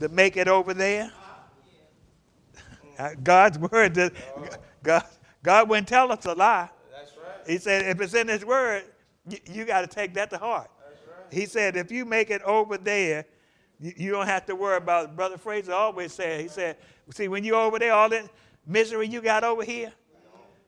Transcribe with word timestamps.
to 0.00 0.08
make 0.08 0.36
it 0.36 0.48
over 0.48 0.74
there? 0.74 1.12
God's 3.22 3.58
word, 3.58 3.94
that 3.94 4.12
God, 4.82 5.04
God 5.42 5.68
wouldn't 5.68 5.88
tell 5.88 6.10
us 6.12 6.24
a 6.24 6.34
lie. 6.34 6.68
That's 6.90 7.12
right. 7.16 7.50
He 7.50 7.58
said, 7.58 7.86
if 7.86 8.00
it's 8.00 8.14
in 8.14 8.28
His 8.28 8.44
word, 8.44 8.84
you, 9.28 9.38
you 9.46 9.64
got 9.64 9.82
to 9.82 9.86
take 9.86 10.14
that 10.14 10.30
to 10.30 10.38
heart. 10.38 10.70
That's 10.80 11.00
right. 11.06 11.32
He 11.32 11.46
said, 11.46 11.76
if 11.76 11.90
you 11.90 12.04
make 12.04 12.30
it 12.30 12.42
over 12.42 12.78
there, 12.78 13.26
you, 13.80 13.92
you 13.96 14.10
don't 14.12 14.26
have 14.26 14.46
to 14.46 14.56
worry 14.56 14.76
about 14.76 15.04
it. 15.04 15.16
Brother 15.16 15.38
Fraser 15.38 15.72
always 15.72 16.12
said, 16.12 16.40
he 16.40 16.48
said, 16.48 16.76
see, 17.10 17.28
when 17.28 17.44
you're 17.44 17.60
over 17.60 17.78
there, 17.78 17.92
all 17.92 18.08
that 18.08 18.28
misery 18.66 19.08
you 19.08 19.20
got 19.20 19.44
over 19.44 19.64
here, 19.64 19.92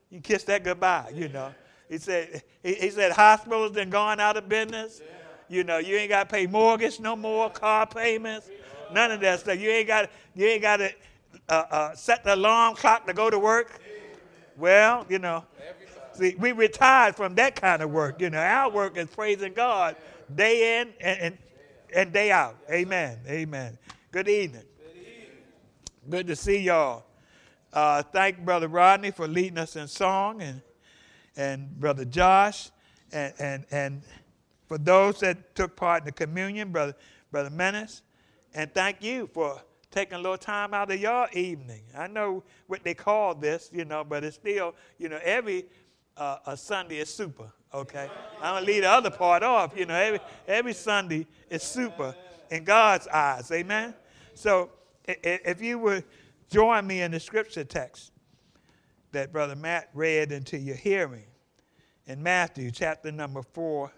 you 0.09 0.19
kiss 0.19 0.43
that 0.45 0.63
goodbye, 0.63 1.11
you 1.13 1.29
know. 1.29 1.53
He 1.87 1.97
said, 1.97 2.43
he, 2.63 2.75
he 2.75 2.89
said 2.91 3.11
hospitals 3.11 3.71
done 3.71 3.89
gone 3.89 4.19
out 4.19 4.37
of 4.37 4.47
business. 4.47 5.01
You 5.47 5.63
know, 5.63 5.79
you 5.79 5.95
ain't 5.95 6.09
got 6.09 6.29
to 6.29 6.35
pay 6.35 6.45
mortgage 6.45 6.99
no 6.99 7.15
more, 7.15 7.49
car 7.49 7.87
payments, 7.87 8.49
none 8.93 9.11
of 9.11 9.21
that 9.21 9.41
stuff. 9.41 9.59
You 9.59 9.69
ain't 9.69 9.87
got 9.87 10.09
you 10.35 10.45
ain't 10.45 10.61
got 10.61 10.77
to 10.77 10.91
uh, 11.47 11.63
uh, 11.71 11.95
set 11.95 12.23
the 12.23 12.35
alarm 12.35 12.75
clock 12.75 13.05
to 13.07 13.13
go 13.13 13.29
to 13.29 13.39
work. 13.39 13.81
Well, 14.57 15.05
you 15.09 15.19
know, 15.19 15.45
see, 16.13 16.35
we 16.37 16.51
retired 16.51 17.15
from 17.15 17.35
that 17.35 17.55
kind 17.55 17.81
of 17.81 17.91
work. 17.91 18.21
You 18.21 18.29
know, 18.29 18.39
our 18.39 18.69
work 18.69 18.97
is 18.97 19.07
praising 19.07 19.53
God 19.53 19.95
day 20.35 20.81
in 20.81 20.89
and, 20.99 21.19
and, 21.19 21.37
and 21.95 22.13
day 22.13 22.31
out. 22.31 22.57
Amen. 22.69 23.19
Amen. 23.27 23.77
Good 24.11 24.27
evening. 24.27 24.63
Good 26.09 26.27
to 26.27 26.35
see 26.35 26.59
y'all. 26.59 27.05
Uh, 27.71 28.01
thank 28.01 28.43
Brother 28.43 28.67
Rodney 28.67 29.11
for 29.11 29.27
leading 29.27 29.57
us 29.59 29.75
in 29.75 29.87
song 29.87 30.41
and 30.41 30.61
and 31.37 31.79
Brother 31.79 32.03
Josh 32.03 32.71
and 33.11 33.33
and 33.39 33.65
and 33.71 34.01
for 34.67 34.77
those 34.77 35.19
that 35.19 35.55
took 35.55 35.75
part 35.75 36.01
in 36.01 36.05
the 36.05 36.11
communion, 36.11 36.71
Brother 36.71 36.95
Brother 37.31 37.51
Menace, 37.51 38.01
and 38.53 38.73
thank 38.73 39.03
you 39.03 39.27
for 39.33 39.61
taking 39.91 40.15
a 40.15 40.17
little 40.17 40.37
time 40.37 40.73
out 40.73 40.91
of 40.91 40.99
your 40.99 41.27
evening. 41.33 41.83
I 41.97 42.07
know 42.07 42.43
what 42.67 42.83
they 42.83 42.93
call 42.93 43.35
this, 43.35 43.69
you 43.73 43.85
know, 43.85 44.03
but 44.03 44.23
it's 44.23 44.35
still, 44.35 44.75
you 44.97 45.09
know, 45.09 45.19
every 45.23 45.65
uh, 46.17 46.37
a 46.45 46.57
Sunday 46.57 46.97
is 46.97 47.13
super. 47.13 47.51
Okay, 47.73 48.09
I'm 48.41 48.55
gonna 48.55 48.65
leave 48.65 48.81
the 48.81 48.89
other 48.89 49.11
part 49.11 49.43
off. 49.43 49.77
You 49.77 49.85
know, 49.85 49.95
every 49.95 50.19
every 50.47 50.73
Sunday 50.73 51.27
is 51.49 51.63
super 51.63 52.15
in 52.49 52.63
God's 52.63 53.07
eyes. 53.07 53.51
Amen. 53.51 53.93
So 54.33 54.71
if 55.05 55.61
you 55.61 55.77
would 55.79 56.03
join 56.49 56.87
me 56.87 57.01
in 57.01 57.11
the 57.11 57.19
scripture 57.19 57.63
text 57.63 58.11
that 59.11 59.31
Brother 59.31 59.55
Matt 59.55 59.89
read 59.93 60.31
into 60.31 60.57
your 60.57 60.75
hearing 60.75 61.25
in 62.05 62.21
Matthew 62.21 62.71
chapter 62.71 63.11
number 63.11 63.41
4, 63.41 63.91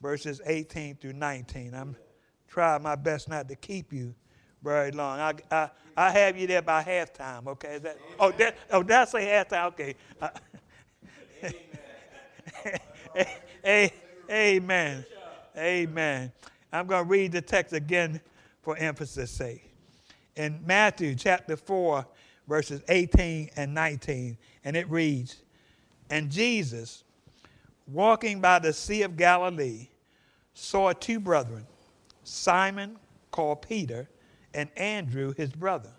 verses 0.00 0.40
18 0.46 0.96
through 0.96 1.14
19. 1.14 1.74
I'm 1.74 1.96
trying 2.52 2.82
my 2.82 2.94
best 2.94 3.28
not 3.28 3.48
to 3.48 3.56
keep 3.56 3.92
you 3.92 4.14
very 4.62 4.90
long. 4.90 5.18
I, 5.18 5.34
I, 5.50 5.70
I 5.96 6.10
have 6.10 6.36
you 6.36 6.46
there 6.46 6.60
by 6.60 6.82
halftime, 6.82 7.46
okay? 7.46 7.78
That, 7.78 7.98
oh, 8.20 8.30
that, 8.32 8.56
oh, 8.70 8.82
did 8.82 8.92
I 8.92 9.04
say 9.06 9.26
halftime? 9.26 9.66
Okay. 9.68 9.94
Uh, 10.20 10.28
amen. 14.30 15.06
Amen. 15.56 16.32
I'm 16.72 16.86
going 16.86 17.04
to 17.04 17.08
read 17.08 17.32
the 17.32 17.40
text 17.40 17.72
again 17.72 18.20
for 18.62 18.76
emphasis' 18.76 19.30
sake 19.30 19.72
in 20.36 20.60
Matthew 20.64 21.14
chapter 21.14 21.56
4, 21.56 22.06
verses 22.48 22.82
18 22.88 23.50
and 23.56 23.74
19, 23.74 24.36
and 24.64 24.76
it 24.76 24.90
reads 24.90 25.36
And 26.10 26.30
Jesus, 26.30 27.04
walking 27.86 28.40
by 28.40 28.58
the 28.58 28.72
Sea 28.72 29.02
of 29.02 29.16
Galilee, 29.16 29.88
saw 30.54 30.92
two 30.92 31.18
brethren, 31.18 31.66
Simon, 32.24 32.98
called 33.30 33.62
Peter, 33.62 34.08
and 34.54 34.70
Andrew, 34.76 35.34
his 35.36 35.50
brother, 35.50 35.90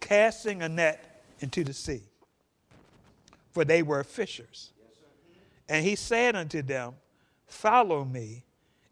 casting 0.00 0.62
a 0.62 0.68
net 0.68 1.22
into 1.40 1.64
the 1.64 1.72
sea, 1.72 2.02
for 3.50 3.64
they 3.64 3.82
were 3.82 4.02
fishers. 4.04 4.72
And 5.68 5.84
he 5.84 5.94
said 5.94 6.36
unto 6.36 6.62
them, 6.62 6.94
Follow 7.46 8.04
me, 8.04 8.44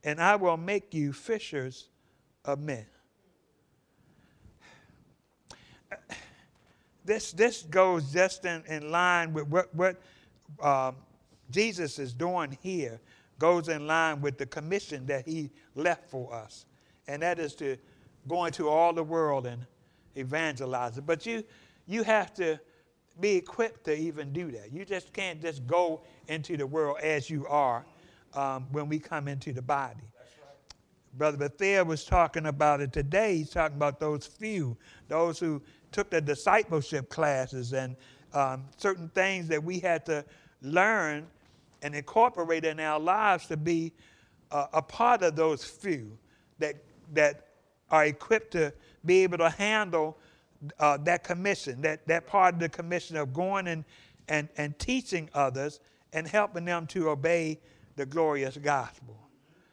and 0.04 0.20
I 0.20 0.36
will 0.36 0.56
make 0.56 0.94
you 0.94 1.12
fishers 1.12 1.88
of 2.44 2.60
men. 2.60 2.86
this, 7.04 7.32
this 7.32 7.62
goes 7.62 8.12
just 8.12 8.44
in, 8.44 8.62
in 8.66 8.90
line 8.90 9.32
with 9.32 9.48
what, 9.48 9.74
what 9.74 10.00
um, 10.62 10.96
Jesus 11.50 11.98
is 11.98 12.12
doing 12.12 12.56
here, 12.62 13.00
goes 13.40 13.68
in 13.68 13.88
line 13.88 14.20
with 14.20 14.38
the 14.38 14.46
commission 14.46 15.06
that 15.06 15.26
he 15.26 15.50
left 15.74 16.08
for 16.08 16.32
us. 16.32 16.66
And 17.08 17.22
that 17.22 17.40
is 17.40 17.54
to 17.56 17.76
go 18.28 18.44
into 18.44 18.68
all 18.68 18.92
the 18.92 19.02
world 19.02 19.46
and 19.46 19.66
evangelize 20.14 20.98
it. 20.98 21.06
But 21.06 21.26
you, 21.26 21.42
you 21.86 22.04
have 22.04 22.32
to 22.34 22.60
be 23.18 23.34
equipped 23.34 23.84
to 23.84 23.96
even 23.96 24.32
do 24.32 24.52
that. 24.52 24.72
You 24.72 24.84
just 24.84 25.12
can't 25.12 25.40
just 25.40 25.66
go 25.66 26.02
into 26.28 26.56
the 26.56 26.66
world 26.66 26.98
as 27.02 27.28
you 27.28 27.46
are 27.48 27.84
um, 28.34 28.66
when 28.70 28.88
we 28.88 28.98
come 28.98 29.26
into 29.26 29.52
the 29.52 29.62
body. 29.62 30.04
Brother 31.14 31.48
Bethia 31.48 31.84
was 31.84 32.04
talking 32.04 32.46
about 32.46 32.80
it 32.80 32.92
today. 32.92 33.38
He's 33.38 33.50
talking 33.50 33.76
about 33.76 33.98
those 33.98 34.26
few, 34.26 34.76
those 35.08 35.40
who 35.40 35.60
took 35.90 36.10
the 36.10 36.20
discipleship 36.20 37.08
classes 37.08 37.72
and 37.72 37.96
um, 38.32 38.64
certain 38.76 39.08
things 39.08 39.48
that 39.48 39.64
we 39.64 39.80
had 39.80 40.06
to 40.06 40.24
learn 40.62 41.26
and 41.82 41.94
incorporate 41.94 42.64
in 42.64 42.80
our 42.80 43.00
lives 43.00 43.46
to 43.46 43.56
be 43.56 43.92
a 44.50 44.82
part 44.82 45.22
of 45.22 45.36
those 45.36 45.64
few 45.64 46.18
that, 46.58 46.74
that 47.12 47.46
are 47.90 48.06
equipped 48.06 48.52
to 48.52 48.72
be 49.04 49.22
able 49.22 49.38
to 49.38 49.50
handle 49.50 50.18
uh, 50.78 50.96
that 50.98 51.24
commission, 51.24 51.80
that, 51.82 52.06
that 52.06 52.26
part 52.26 52.54
of 52.54 52.60
the 52.60 52.68
commission 52.68 53.16
of 53.16 53.32
going 53.32 53.68
and, 53.68 53.84
and, 54.28 54.48
and 54.56 54.78
teaching 54.78 55.28
others 55.34 55.80
and 56.12 56.26
helping 56.26 56.64
them 56.64 56.86
to 56.86 57.08
obey 57.08 57.58
the 57.96 58.04
glorious 58.04 58.56
gospel. 58.56 59.16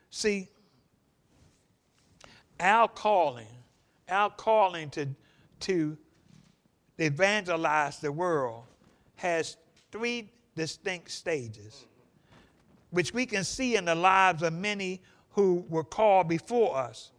See, 0.09 0.47
our 2.59 2.87
calling, 2.87 3.47
our 4.09 4.29
calling 4.29 4.89
to, 4.91 5.07
to 5.61 5.97
evangelize 6.97 7.99
the 7.99 8.11
world 8.11 8.63
has 9.15 9.57
three 9.91 10.29
distinct 10.55 11.11
stages, 11.11 11.85
which 12.97 13.13
we 13.13 13.27
can 13.27 13.43
see 13.43 13.75
in 13.75 13.85
the 13.85 13.93
lives 13.93 14.41
of 14.41 14.51
many 14.51 14.99
who 15.29 15.63
were 15.69 15.83
called 15.83 16.27
before 16.27 16.75
us 16.75 17.11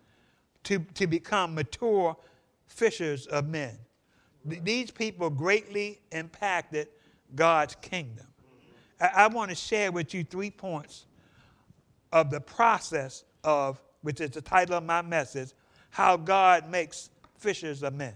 to, 0.64 0.80
to 0.94 1.06
become 1.06 1.54
mature 1.54 2.16
fishers 2.66 3.28
of 3.28 3.46
men. 3.48 3.78
These 4.44 4.90
people 4.90 5.30
greatly 5.30 6.00
impacted 6.10 6.88
God's 7.36 7.76
kingdom. 7.76 8.26
I, 9.00 9.10
I 9.14 9.26
want 9.28 9.50
to 9.50 9.54
share 9.54 9.92
with 9.92 10.12
you 10.14 10.24
three 10.24 10.50
points 10.50 11.06
of 12.10 12.28
the 12.28 12.40
process 12.40 13.22
of, 13.44 13.80
which 14.02 14.20
is 14.20 14.30
the 14.30 14.42
title 14.42 14.74
of 14.74 14.82
my 14.82 15.00
message, 15.00 15.50
how 15.90 16.16
God 16.16 16.68
makes 16.68 17.08
fishers 17.38 17.84
of 17.84 17.94
men 17.94 18.14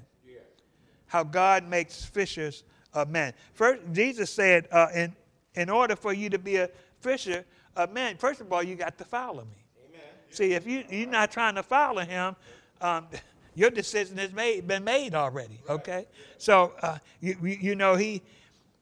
how 1.07 1.23
God 1.23 1.69
makes 1.69 2.05
fishers 2.07 2.65
of 2.95 3.11
men. 3.11 3.35
First, 3.53 3.83
Jesus 3.93 4.31
said, 4.31 4.67
uh, 4.73 4.89
in, 4.95 5.15
in 5.55 5.69
order 5.69 5.95
for 5.95 6.15
you 6.15 6.31
to 6.31 6.39
be 6.39 6.57
a 6.57 6.71
fisher 7.03 7.45
of 7.77 7.93
men, 7.93 8.17
first 8.17 8.41
of 8.41 8.53
all, 8.53 8.63
you 8.63 8.75
got 8.75 8.97
to 8.99 9.05
follow 9.05 9.43
me. 9.45 9.65
Amen. 9.89 10.01
See, 10.31 10.53
if 10.53 10.67
you, 10.67 10.85
you're 10.89 11.09
not 11.09 11.31
trying 11.31 11.55
to 11.57 11.63
follow 11.63 12.03
him, 12.03 12.37
um, 12.81 13.07
your 13.55 13.71
decision 13.71 14.17
has 14.19 14.33
made, 14.33 14.67
been 14.67 14.85
made 14.85 15.15
already, 15.15 15.61
okay? 15.69 16.07
So, 16.39 16.73
uh, 16.83 16.99
you, 17.21 17.37
you 17.43 17.75
know, 17.75 17.97
he, 17.97 18.23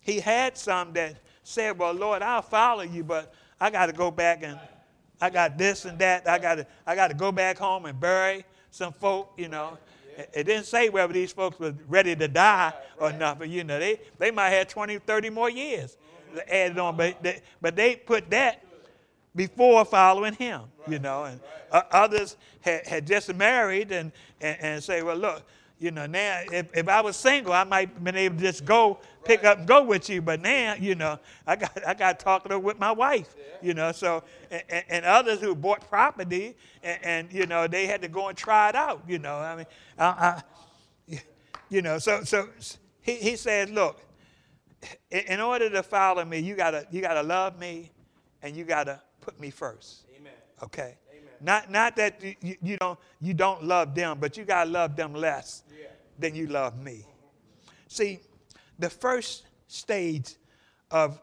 he 0.01 0.21
had 0.21 0.57
some 0.57 0.93
that 0.93 1.17
said, 1.43 1.79
well, 1.79 1.93
Lord, 1.93 2.23
I'll 2.23 2.43
follow 2.43 2.83
you, 2.83 3.03
but 3.03 3.35
I 3.61 3.71
got 3.71 3.87
to 3.87 3.93
go 3.93 4.11
back 4.11 4.43
and 4.43 4.59
I 5.21 5.29
got 5.31 5.59
this 5.59 5.85
and 5.85 5.99
that. 5.99 6.29
I 6.29 6.39
got 6.39 6.55
to 6.57 6.67
I 6.87 6.95
got 6.95 7.09
to 7.09 7.15
go 7.15 7.31
back 7.31 7.59
home 7.59 7.85
and 7.85 7.99
bury 7.99 8.45
some 8.71 8.93
folk, 8.93 9.33
you 9.37 9.49
know. 9.49 9.77
It 10.33 10.45
didn't 10.45 10.65
say 10.65 10.89
whether 10.89 11.13
these 11.13 11.33
folks 11.33 11.59
were 11.59 11.75
ready 11.89 12.15
to 12.17 12.29
die 12.29 12.73
or 12.99 13.13
not, 13.13 13.39
but 13.39 13.49
you 13.49 13.65
know, 13.65 13.79
they, 13.79 14.01
they 14.19 14.31
might 14.31 14.51
have 14.51 14.69
20, 14.69 14.99
30 14.99 15.31
more 15.31 15.51
years 15.51 15.97
added 16.49 16.79
on, 16.79 16.97
but 16.97 17.23
they, 17.23 17.41
but 17.61 17.77
they 17.77 17.97
put 17.97 18.31
that 18.31 18.65
before 19.35 19.85
following 19.85 20.35
him, 20.35 20.63
you 20.89 20.99
know, 20.99 21.25
and 21.25 21.41
uh, 21.71 21.83
others 21.91 22.37
had, 22.61 22.87
had 22.87 23.07
just 23.07 23.33
married 23.35 23.93
and, 23.93 24.13
and, 24.41 24.57
and 24.61 24.85
say, 24.85 25.03
well, 25.03 25.17
look, 25.17 25.45
you 25.81 25.91
know, 25.91 26.05
now 26.05 26.43
if, 26.53 26.77
if 26.77 26.89
I 26.89 27.01
was 27.01 27.17
single, 27.17 27.55
I 27.55 27.65
might 27.65 27.89
have 27.89 28.05
been 28.05 28.17
able 28.17 28.37
to 28.37 28.43
just 28.43 28.67
go 28.67 28.99
pick 29.25 29.45
up 29.45 29.59
and 29.59 29.67
go 29.67 29.83
with 29.83 30.11
you. 30.11 30.21
But 30.21 30.41
now, 30.43 30.75
you 30.79 30.95
know, 30.95 31.19
I 31.47 31.57
got 31.57 31.89
I 31.89 31.95
got 31.95 32.19
to 32.19 32.25
talk 32.25 32.45
with 32.45 32.79
my 32.79 32.93
wife, 32.93 33.35
you 33.63 33.73
know. 33.73 33.91
So 33.91 34.23
and, 34.51 34.85
and 34.91 35.05
others 35.07 35.41
who 35.41 35.55
bought 35.55 35.89
property 35.89 36.55
and, 36.83 36.99
and, 37.03 37.33
you 37.33 37.47
know 37.47 37.67
they 37.67 37.87
had 37.87 38.03
to 38.03 38.09
go 38.09 38.29
and 38.29 38.37
try 38.37 38.69
it 38.69 38.75
out. 38.75 39.03
You 39.09 39.19
know, 39.21 39.37
I 39.37 39.57
mean, 39.57 39.67
I, 39.99 40.43
I, 41.09 41.23
you 41.71 41.81
know, 41.81 41.99
so 41.99 42.25
so 42.25 42.51
he 43.01 43.15
he 43.15 43.37
said, 43.37 43.71
look, 43.71 44.03
in 45.11 45.41
order 45.41 45.69
to 45.71 45.83
follow 45.83 46.25
me, 46.25 46.39
you 46.39 46.55
gotta 46.55 46.87
you 46.91 47.01
gotta 47.01 47.23
love 47.23 47.59
me, 47.59 47.91
and 48.43 48.57
you 48.57 48.65
gotta 48.65 49.01
put 49.21 49.39
me 49.41 49.51
first. 49.51 50.07
Amen. 50.17 50.33
Okay. 50.63 50.97
Amen. 51.11 51.31
Not, 51.41 51.71
not 51.71 51.97
that 51.97 52.23
you, 52.23 52.57
you, 52.63 52.77
don't, 52.77 52.99
you 53.21 53.35
don't 53.35 53.65
love 53.65 53.95
them, 53.95 54.19
but 54.21 54.37
you 54.37 54.45
got 54.45 54.65
to 54.65 54.71
love 54.71 54.97
them 54.97 55.15
less 55.15 55.63
yeah. 55.71 55.87
than 56.19 56.35
you 56.35 56.47
love 56.47 56.83
me. 56.83 57.05
See, 57.89 58.21
the 58.79 58.91
first 58.91 59.45
stage 59.69 60.35
of 60.91 61.21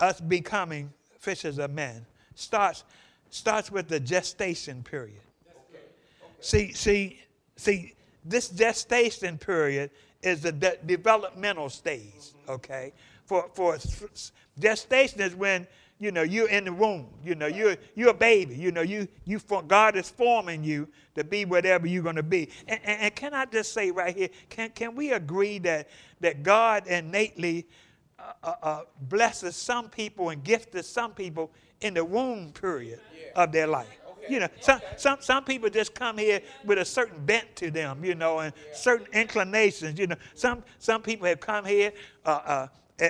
us 0.00 0.20
becoming 0.20 0.92
fishers 1.18 1.58
of 1.58 1.70
men 1.70 2.04
starts, 2.34 2.84
starts 3.30 3.70
with 3.70 3.88
the 3.88 4.00
gestation 4.00 4.82
period. 4.82 5.20
Okay. 5.46 5.78
Okay. 5.78 6.32
See, 6.40 6.72
see, 6.72 7.20
see, 7.56 7.94
this 8.24 8.48
gestation 8.48 9.38
period 9.38 9.90
is 10.22 10.42
the 10.42 10.52
de- 10.52 10.78
developmental 10.86 11.68
stage, 11.68 12.32
okay? 12.48 12.92
For, 13.26 13.48
for 13.54 13.78
gestation 14.58 15.20
is 15.20 15.34
when 15.34 15.66
you 16.02 16.10
know 16.10 16.22
you're 16.22 16.48
in 16.48 16.64
the 16.64 16.72
womb 16.72 17.06
you 17.24 17.36
know 17.36 17.46
you're 17.46 17.76
you're 17.94 18.10
a 18.10 18.14
baby 18.14 18.56
you 18.56 18.72
know 18.72 18.82
you 18.82 19.06
you 19.24 19.40
god 19.68 19.96
is 19.96 20.10
forming 20.10 20.64
you 20.64 20.88
to 21.14 21.22
be 21.22 21.44
whatever 21.44 21.86
you're 21.86 22.02
going 22.02 22.16
to 22.16 22.24
be 22.24 22.48
and, 22.66 22.80
and, 22.84 23.02
and, 23.02 23.14
can 23.14 23.32
i 23.32 23.44
just 23.44 23.72
say 23.72 23.92
right 23.92 24.16
here 24.16 24.28
can, 24.48 24.68
can 24.70 24.96
we 24.96 25.12
agree 25.12 25.58
that 25.58 25.88
that 26.20 26.42
god 26.42 26.88
innately 26.88 27.64
uh, 28.18 28.32
uh, 28.42 28.54
uh 28.62 28.80
blesses 29.02 29.54
some 29.54 29.88
people 29.88 30.30
and 30.30 30.42
gifts 30.42 30.88
some 30.88 31.12
people 31.12 31.52
in 31.80 31.94
the 31.94 32.04
womb 32.04 32.50
period 32.50 32.98
yeah. 33.16 33.40
of 33.40 33.52
their 33.52 33.68
life 33.68 34.00
you 34.28 34.40
know, 34.40 34.48
some, 34.60 34.80
some, 34.96 35.18
some 35.20 35.44
people 35.44 35.70
just 35.70 35.94
come 35.94 36.18
here 36.18 36.40
with 36.64 36.78
a 36.78 36.84
certain 36.84 37.24
bent 37.24 37.54
to 37.56 37.70
them, 37.70 38.04
you 38.04 38.14
know, 38.14 38.40
and 38.40 38.52
certain 38.72 39.06
inclinations. 39.12 39.98
You 39.98 40.08
know, 40.08 40.16
some, 40.34 40.62
some 40.78 41.02
people 41.02 41.26
have 41.26 41.40
come 41.40 41.64
here 41.64 41.92
uh, 42.24 42.28
uh, 42.28 42.66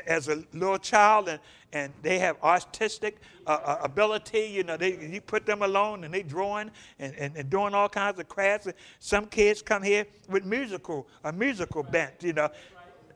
as 0.07 0.29
a 0.29 0.43
little 0.53 0.79
child 0.79 1.29
and, 1.29 1.41
and 1.73 1.93
they 2.03 2.19
have 2.19 2.37
artistic 2.43 3.19
uh, 3.47 3.59
uh, 3.65 3.79
ability. 3.83 4.51
You 4.53 4.65
know, 4.65 4.77
they, 4.77 4.99
you 5.07 5.21
put 5.21 5.47
them 5.47 5.63
alone 5.63 6.05
and 6.05 6.13
they 6.13 6.23
drawing 6.23 6.71
and, 6.99 7.15
and, 7.17 7.37
and 7.37 7.51
doing 7.51 7.75
all 7.75 7.89
kinds 7.89 8.19
of 8.19 8.29
crafts. 8.29 8.69
Some 8.99 9.27
kids 9.27 9.63
come 9.63 9.83
here 9.83 10.07
with 10.29 10.45
musical, 10.45 11.09
a 11.25 11.33
musical 11.33 11.83
bent, 11.83 12.23
you 12.23 12.33
know, 12.33 12.49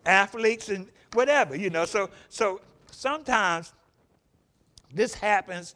athletes 0.04 0.68
and 0.68 0.86
whatever, 1.12 1.56
you 1.56 1.70
know. 1.70 1.84
So, 1.84 2.10
so 2.28 2.60
sometimes 2.90 3.72
this 4.92 5.14
happens 5.14 5.74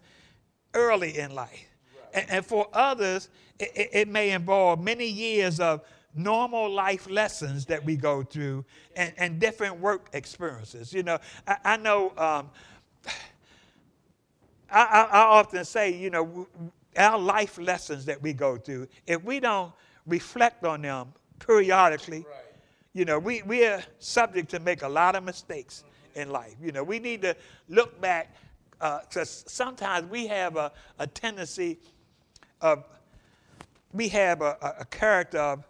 early 0.74 1.18
in 1.18 1.34
life. 1.34 1.69
And, 2.12 2.44
for 2.44 2.68
others, 2.72 3.28
it, 3.58 3.90
it, 3.92 4.08
may 4.08 4.30
involve 4.30 4.82
many 4.82 5.06
years 5.06 5.60
of 5.60 5.82
normal 6.14 6.70
life 6.70 7.08
lessons 7.08 7.66
that 7.66 7.84
we 7.84 7.96
go 7.96 8.22
through 8.22 8.64
and, 8.96 9.12
and 9.16 9.38
different 9.38 9.78
work 9.78 10.08
experiences. 10.12 10.92
You 10.92 11.04
know, 11.04 11.18
I, 11.46 11.56
I 11.64 11.76
know 11.76 12.10
um, 12.16 12.50
I, 14.70 14.82
I, 14.82 15.08
I, 15.10 15.20
often 15.22 15.64
say, 15.64 15.92
you 15.92 16.10
know, 16.10 16.46
our 16.96 17.18
life 17.18 17.58
lessons 17.58 18.04
that 18.06 18.20
we 18.20 18.32
go 18.32 18.56
through, 18.56 18.88
if 19.06 19.22
we 19.24 19.40
don't 19.40 19.72
reflect 20.06 20.64
on 20.64 20.82
them 20.82 21.12
periodically, 21.38 22.20
right. 22.20 22.44
you 22.92 23.04
know, 23.04 23.18
we, 23.18 23.42
we 23.42 23.66
are 23.66 23.82
subject 23.98 24.50
to 24.50 24.60
make 24.60 24.82
a 24.82 24.88
lot 24.88 25.16
of 25.16 25.24
mistakes 25.24 25.84
mm-hmm. 25.84 26.20
in 26.20 26.30
life. 26.30 26.54
You 26.62 26.72
know, 26.72 26.84
we 26.84 26.98
need 26.98 27.22
to 27.22 27.36
look 27.68 28.00
back 28.00 28.34
because 28.78 29.44
uh, 29.44 29.48
sometimes 29.48 30.10
we 30.10 30.26
have 30.26 30.56
a, 30.56 30.72
a 30.98 31.06
tendency 31.06 31.78
of 32.60 32.84
we 33.92 34.08
have 34.08 34.40
a, 34.40 34.76
a, 34.78 34.84
character 34.84 35.38
of 35.38 35.64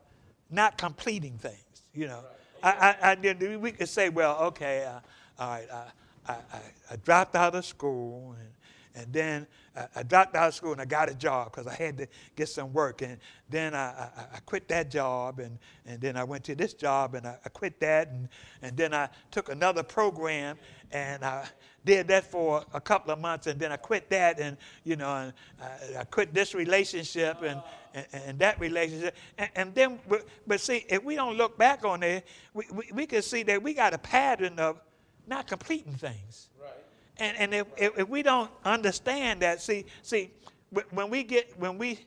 not 0.50 0.76
completing 0.76 1.38
things. 1.38 1.84
You 1.94 2.08
know. 2.08 2.20
I, 2.62 2.96
I, 3.00 3.12
I, 3.12 3.56
we 3.56 3.72
could 3.72 3.88
say, 3.88 4.10
well, 4.10 4.37
okay, 4.38 4.84
uh, 4.84 5.00
all 5.42 5.50
right, 5.50 5.70
uh, 5.70 5.84
I, 6.26 6.32
I, 6.32 6.60
I, 6.90 6.96
dropped 6.96 7.34
out 7.34 7.54
of 7.54 7.64
school 7.64 8.37
and 8.38 8.50
and 8.94 9.12
then 9.12 9.46
I, 9.76 9.87
I, 9.96 10.02
dropped 10.02 10.34
out 10.34 10.48
of 10.48 10.54
school 10.54 10.72
and 10.72 10.81
I 10.81 10.84
got 10.84 11.08
a 11.08 11.14
job 11.14 11.52
because 11.52 11.66
I 11.66 11.75
had 11.75 11.96
to 11.98 12.06
get 12.37 12.48
some 12.48 12.72
work. 12.72 13.02
And 13.02 13.19
then 13.48 13.75
I, 13.75 13.88
I, 13.88 14.10
I, 14.34 14.38
quit 14.44 14.69
that 14.69 14.90
job 14.90 15.38
and, 15.38 15.58
and 15.86 16.00
then 16.00 16.16
I 16.16 16.25
went 16.25 16.44
to 16.44 16.54
this 16.54 16.75
job 16.75 17.14
and 17.14 17.26
I, 17.26 17.36
quit 17.52 17.78
that. 17.81 18.08
And, 18.08 18.28
and 18.62 18.76
then 18.76 18.93
I 18.93 19.08
took 19.31 19.48
another 19.48 19.82
program 19.82 20.58
and 20.90 21.25
I 21.25 21.46
did 21.85 22.09
that 22.09 22.31
for 22.31 22.65
a 22.75 22.81
couple 22.81 23.12
of 23.12 23.19
months 23.19 23.47
and 23.47 23.59
then 23.59 23.73
I 23.73 23.77
quit 23.77 24.11
that 24.11 24.38
and, 24.38 24.56
you 24.85 24.97
know, 24.97 25.15
and 25.17 25.32
uh, 25.61 26.00
I, 26.00 26.05
quit 26.05 26.35
this 26.35 26.55
relationship 26.55 27.43
and, 27.43 27.62
and, 27.94 28.06
and 28.12 28.38
that 28.38 28.61
relationship. 28.61 29.17
And, 29.38 29.50
and, 29.56 29.75
then, 29.75 29.99
but 30.47 30.61
see, 30.61 30.85
if 30.88 31.03
we 31.03 31.15
don't 31.17 31.37
look 31.37 31.56
back 31.56 31.85
on 31.85 32.03
it, 32.03 32.27
we, 32.53 32.65
we, 32.73 32.91
we 32.93 33.06
can 33.06 33.23
see 33.23 33.43
that 33.44 33.62
we 33.62 33.75
got 33.75 33.94
a 33.94 33.99
pattern 33.99 34.59
of 34.59 34.81
not 35.27 35.47
completing 35.47 35.94
things. 35.94 36.49
And, 37.17 37.37
and 37.37 37.55
if, 37.55 37.67
if, 37.77 37.99
if 37.99 38.09
we 38.09 38.23
don't 38.23 38.50
understand 38.65 39.43
that, 39.43 39.61
see, 39.61 39.85
see, 40.03 40.31
when 40.91 41.11
we 41.11 41.23
get, 41.23 41.59
when 41.59 41.79
we 41.79 41.99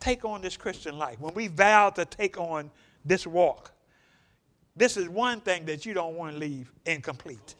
take 0.00 0.24
on 0.24 0.42
this 0.42 0.56
Christian 0.56 0.98
life, 0.98 1.20
when 1.20 1.34
we 1.34 1.48
vow 1.48 1.90
to 1.90 2.04
take 2.04 2.38
on 2.38 2.70
this 3.04 3.26
walk, 3.26 3.72
this 4.74 4.96
is 4.96 5.08
one 5.08 5.40
thing 5.40 5.64
that 5.66 5.86
you 5.86 5.94
don't 5.94 6.16
want 6.16 6.34
to 6.34 6.38
leave 6.38 6.70
incomplete. 6.84 7.54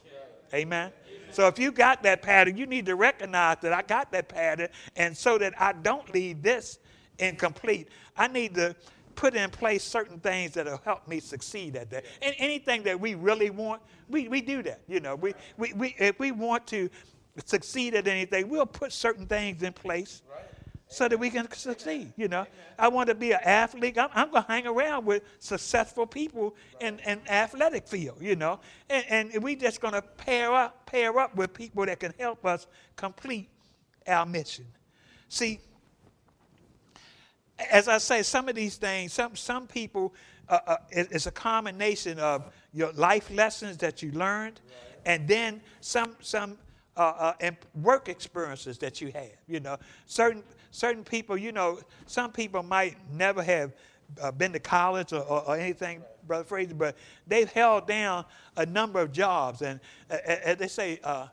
Amen. 0.53 0.91
So 1.31 1.47
if 1.47 1.59
you 1.59 1.71
got 1.71 2.03
that 2.03 2.21
pattern, 2.21 2.57
you 2.57 2.65
need 2.65 2.85
to 2.87 2.95
recognize 2.95 3.57
that 3.61 3.73
I 3.73 3.81
got 3.81 4.11
that 4.11 4.29
pattern, 4.29 4.69
and 4.95 5.15
so 5.15 5.37
that 5.37 5.53
I 5.59 5.73
don't 5.73 6.11
leave 6.13 6.41
this 6.41 6.79
incomplete, 7.19 7.89
I 8.15 8.27
need 8.27 8.55
to 8.55 8.75
put 9.15 9.35
in 9.35 9.49
place 9.49 9.83
certain 9.83 10.19
things 10.19 10.53
that'll 10.53 10.77
help 10.77 11.07
me 11.07 11.19
succeed 11.19 11.75
at 11.75 11.89
that. 11.89 12.05
And 12.21 12.35
anything 12.37 12.83
that 12.83 12.99
we 12.99 13.15
really 13.15 13.49
want, 13.49 13.81
we, 14.09 14.27
we 14.27 14.41
do 14.41 14.61
that. 14.63 14.81
You 14.87 14.99
know, 14.99 15.15
we, 15.15 15.33
we, 15.57 15.73
we, 15.73 15.95
if 15.97 16.19
we 16.19 16.31
want 16.31 16.67
to 16.67 16.89
succeed 17.45 17.95
at 17.95 18.07
anything, 18.07 18.47
we'll 18.47 18.65
put 18.65 18.91
certain 18.93 19.25
things 19.25 19.63
in 19.63 19.73
place. 19.73 20.21
Right 20.29 20.56
so 20.89 21.07
that 21.07 21.17
we 21.17 21.29
can 21.29 21.51
succeed. 21.51 22.13
You 22.15 22.27
know. 22.27 22.45
I 22.79 22.87
want 22.87 23.09
to 23.09 23.15
be 23.15 23.31
an 23.31 23.39
athlete. 23.43 23.97
I'm, 23.97 24.09
I'm 24.13 24.31
going 24.31 24.43
to 24.43 24.51
hang 24.51 24.67
around 24.67 25.05
with 25.05 25.23
successful 25.39 26.05
people 26.05 26.55
in 26.79 26.99
an 27.01 27.21
athletic 27.29 27.87
field. 27.87 28.17
You 28.21 28.35
know, 28.35 28.59
and, 28.89 29.31
and 29.33 29.43
we 29.43 29.55
just 29.55 29.81
going 29.81 29.93
to 29.93 30.01
pair 30.01 30.53
up, 30.53 30.85
pair 30.85 31.17
up 31.19 31.35
with 31.35 31.53
people 31.53 31.85
that 31.85 31.99
can 31.99 32.13
help 32.19 32.45
us 32.45 32.67
complete 32.95 33.49
our 34.07 34.25
mission. 34.25 34.65
See, 35.29 35.59
as 37.71 37.87
I 37.87 37.97
say, 37.97 38.23
some 38.23 38.49
of 38.49 38.55
these 38.55 38.77
things, 38.77 39.13
some, 39.13 39.35
some 39.35 39.67
people, 39.67 40.13
uh, 40.47 40.59
uh, 40.65 40.77
it, 40.89 41.07
it's 41.11 41.25
a 41.25 41.31
combination 41.31 42.19
of 42.19 42.51
your 42.73 42.91
life 42.93 43.29
lessons 43.31 43.77
that 43.77 44.01
you 44.01 44.11
learned, 44.11 44.61
and 45.05 45.27
then 45.27 45.61
some, 45.81 46.15
some 46.21 46.57
uh, 46.95 47.33
uh 47.39 47.51
work 47.81 48.09
experiences 48.09 48.77
that 48.79 49.01
you 49.01 49.11
have. 49.11 49.37
You 49.47 49.59
know, 49.59 49.77
certain, 50.05 50.43
certain 50.77 51.03
people, 51.03 51.35
you 51.35 51.51
know, 51.51 51.79
some 52.05 52.31
people 52.31 52.61
might 52.61 52.95
never 53.11 53.41
have 53.41 53.73
uh, 54.21 54.31
been 54.31 54.53
to 54.53 54.59
college 54.59 55.11
or, 55.11 55.21
or, 55.21 55.41
or 55.49 55.57
anything. 55.57 56.03
Brother 56.27 56.43
Fraser, 56.43 56.75
but 56.75 56.95
they've 57.25 57.51
held 57.51 57.87
down 57.87 58.25
a 58.57 58.65
number 58.65 58.99
of 58.99 59.11
jobs. 59.11 59.61
And 59.61 59.79
as 60.09 60.57
they 60.57 60.67
say, 60.67 60.99
uh, 61.03 61.27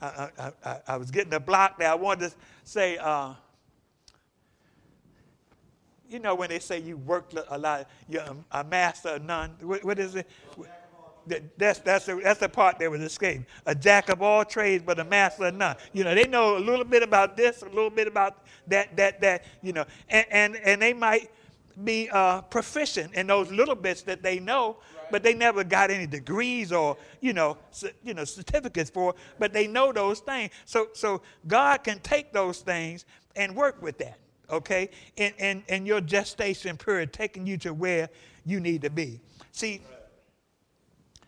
I, 0.00 0.06
I, 0.06 0.52
I, 0.64 0.80
I, 0.86 0.96
was 0.96 1.10
getting 1.10 1.34
a 1.34 1.40
block 1.40 1.78
there. 1.78 1.90
I 1.90 1.96
wanted 1.96 2.30
to 2.30 2.36
say, 2.64 2.98
you 6.08 6.18
know 6.20 6.34
when 6.36 6.48
they 6.48 6.60
say 6.60 6.78
you 6.78 6.96
worked 6.96 7.34
a 7.48 7.58
lot, 7.58 7.90
you're 8.08 8.22
a 8.52 8.64
master 8.64 9.10
of 9.10 9.24
none. 9.24 9.50
what, 9.60 9.84
what 9.84 9.98
is 9.98 10.14
it? 10.14 10.26
That's, 11.56 11.80
that's, 11.80 12.06
the, 12.06 12.20
that's 12.22 12.40
the 12.40 12.48
part 12.48 12.78
that 12.78 12.90
was 12.90 13.00
escaped. 13.00 13.48
A 13.66 13.74
jack 13.74 14.08
of 14.08 14.22
all 14.22 14.44
trades, 14.44 14.82
but 14.86 14.98
a 14.98 15.04
master 15.04 15.46
of 15.46 15.54
none. 15.54 15.76
You 15.92 16.04
know, 16.04 16.14
they 16.14 16.26
know 16.26 16.56
a 16.56 16.60
little 16.60 16.84
bit 16.84 17.02
about 17.02 17.36
this, 17.36 17.62
a 17.62 17.68
little 17.68 17.90
bit 17.90 18.06
about 18.06 18.44
that, 18.66 18.96
that, 18.96 19.20
that, 19.20 19.44
you 19.62 19.72
know, 19.72 19.84
and, 20.08 20.26
and, 20.30 20.56
and 20.56 20.82
they 20.82 20.92
might 20.92 21.30
be 21.84 22.08
uh, 22.10 22.42
proficient 22.42 23.14
in 23.14 23.26
those 23.26 23.50
little 23.50 23.76
bits 23.76 24.02
that 24.02 24.22
they 24.22 24.40
know, 24.40 24.78
but 25.10 25.22
they 25.22 25.34
never 25.34 25.64
got 25.64 25.90
any 25.90 26.06
degrees 26.06 26.72
or 26.72 26.96
you 27.20 27.32
know 27.32 27.56
you 28.04 28.12
know 28.12 28.24
certificates 28.24 28.90
for 28.90 29.14
but 29.38 29.54
they 29.54 29.66
know 29.66 29.90
those 29.90 30.20
things 30.20 30.52
so 30.66 30.88
so 30.92 31.22
god 31.46 31.82
can 31.82 31.98
take 32.00 32.30
those 32.30 32.58
things 32.58 33.06
and 33.34 33.56
work 33.56 33.80
with 33.80 33.96
that 33.96 34.18
okay, 34.50 34.90
in, 35.16 35.32
in, 35.38 35.64
in 35.68 35.86
your 35.86 36.00
gestation 36.00 36.76
period, 36.76 37.12
taking 37.12 37.46
you 37.46 37.56
to 37.58 37.74
where 37.74 38.08
you 38.44 38.60
need 38.60 38.82
to 38.82 38.90
be. 38.90 39.20
See, 39.52 39.82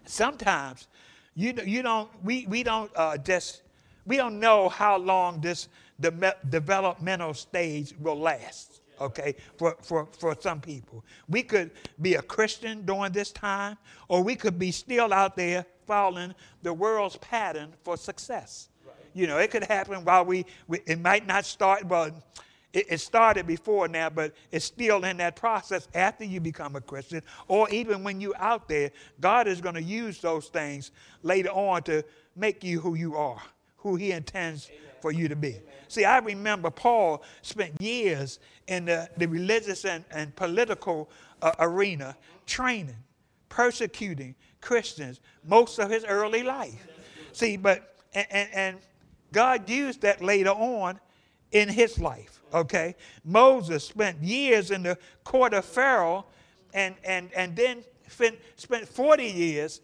sometimes 0.05 0.89
you, 1.35 1.55
you 1.65 1.83
don't, 1.83 2.09
we, 2.25 2.47
we 2.47 2.63
don't 2.63 2.91
uh, 2.97 3.17
just, 3.17 3.63
we 4.07 4.17
don't 4.17 4.41
know 4.41 4.69
how 4.69 4.99
long 4.99 5.41
this 5.41 5.69
de- 6.01 6.37
developmental 6.49 7.35
stage 7.35 7.95
will 8.01 8.19
last, 8.19 8.81
okay, 9.01 9.35
for, 9.57 9.77
for, 9.83 10.07
for 10.19 10.37
some 10.41 10.61
people. 10.61 11.05
We 11.29 11.43
could 11.43 11.71
be 12.01 12.15
a 12.15 12.23
Christian 12.23 12.85
during 12.85 13.13
this 13.13 13.31
time, 13.31 13.79
or 14.09 14.23
we 14.23 14.37
could 14.37 14.59
be 14.59 14.73
still 14.73 15.13
out 15.13 15.37
there 15.37 15.65
following 15.87 16.35
the 16.63 16.73
world's 16.73 17.17
pattern 17.17 17.73
for 17.83 17.97
success. 17.97 18.69
Right. 18.87 18.95
You 19.15 19.27
know, 19.27 19.39
it 19.39 19.51
could 19.51 19.65
happen 19.65 20.05
while 20.05 20.25
we, 20.25 20.47
we 20.69 20.81
it 20.87 21.01
might 21.01 21.27
not 21.27 21.45
start, 21.45 21.89
but 21.89 22.15
it, 22.73 22.87
it 22.89 22.99
started 22.99 23.47
before 23.47 23.89
now, 23.89 24.11
but 24.11 24.33
it's 24.53 24.65
still 24.65 25.05
in 25.05 25.17
that 25.19 25.37
process 25.37 25.89
after 25.95 26.25
you 26.25 26.41
become 26.41 26.77
a 26.77 26.81
Christian, 26.81 27.23
or 27.49 27.69
even 27.71 28.05
when 28.05 28.21
you're 28.21 28.37
out 28.39 28.69
there. 28.69 28.91
God 29.21 29.49
is 29.49 29.61
going 29.61 29.75
to 29.75 29.83
use 29.83 30.21
those 30.21 30.49
things 30.49 30.93
later 31.23 31.51
on 31.51 31.83
to 31.85 32.05
make 32.37 32.63
you 32.63 32.81
who 32.81 32.95
you 32.95 33.17
are, 33.17 33.43
who 33.79 33.97
He 33.97 34.13
intends 34.13 34.69
Amen. 34.69 34.81
for 35.01 35.13
you 35.13 35.29
to 35.29 35.37
be. 35.37 35.57
See, 35.89 36.05
I 36.05 36.19
remember 36.19 36.71
Paul 36.71 37.23
spent 37.43 37.81
years 37.81 38.39
in 38.69 38.85
the, 38.85 39.11
the 39.17 39.27
religious 39.27 39.85
and, 39.85 40.05
and 40.13 40.35
political 40.37 41.11
uh, 41.43 41.53
arena 41.59 42.17
training, 42.47 42.97
persecuting 43.49 44.37
Christians 44.61 45.21
most 45.45 45.79
of 45.79 45.91
his 45.91 46.05
early 46.05 46.43
life. 46.43 46.87
See, 47.33 47.57
but, 47.57 47.97
and, 48.15 48.27
and, 48.31 48.49
and 48.53 48.77
God 49.33 49.69
used 49.69 50.03
that 50.03 50.23
later 50.23 50.51
on 50.51 51.01
in 51.53 51.69
his 51.69 51.99
life, 51.99 52.40
okay? 52.53 52.95
Moses 53.25 53.85
spent 53.85 54.23
years 54.23 54.71
in 54.71 54.83
the 54.83 54.99
court 55.25 55.55
of 55.55 55.65
Pharaoh 55.65 56.27
and, 56.75 56.95
and, 57.05 57.31
and 57.35 57.57
then 57.57 57.85
spent, 58.09 58.39
spent 58.57 58.89
40 58.89 59.25
years 59.25 59.81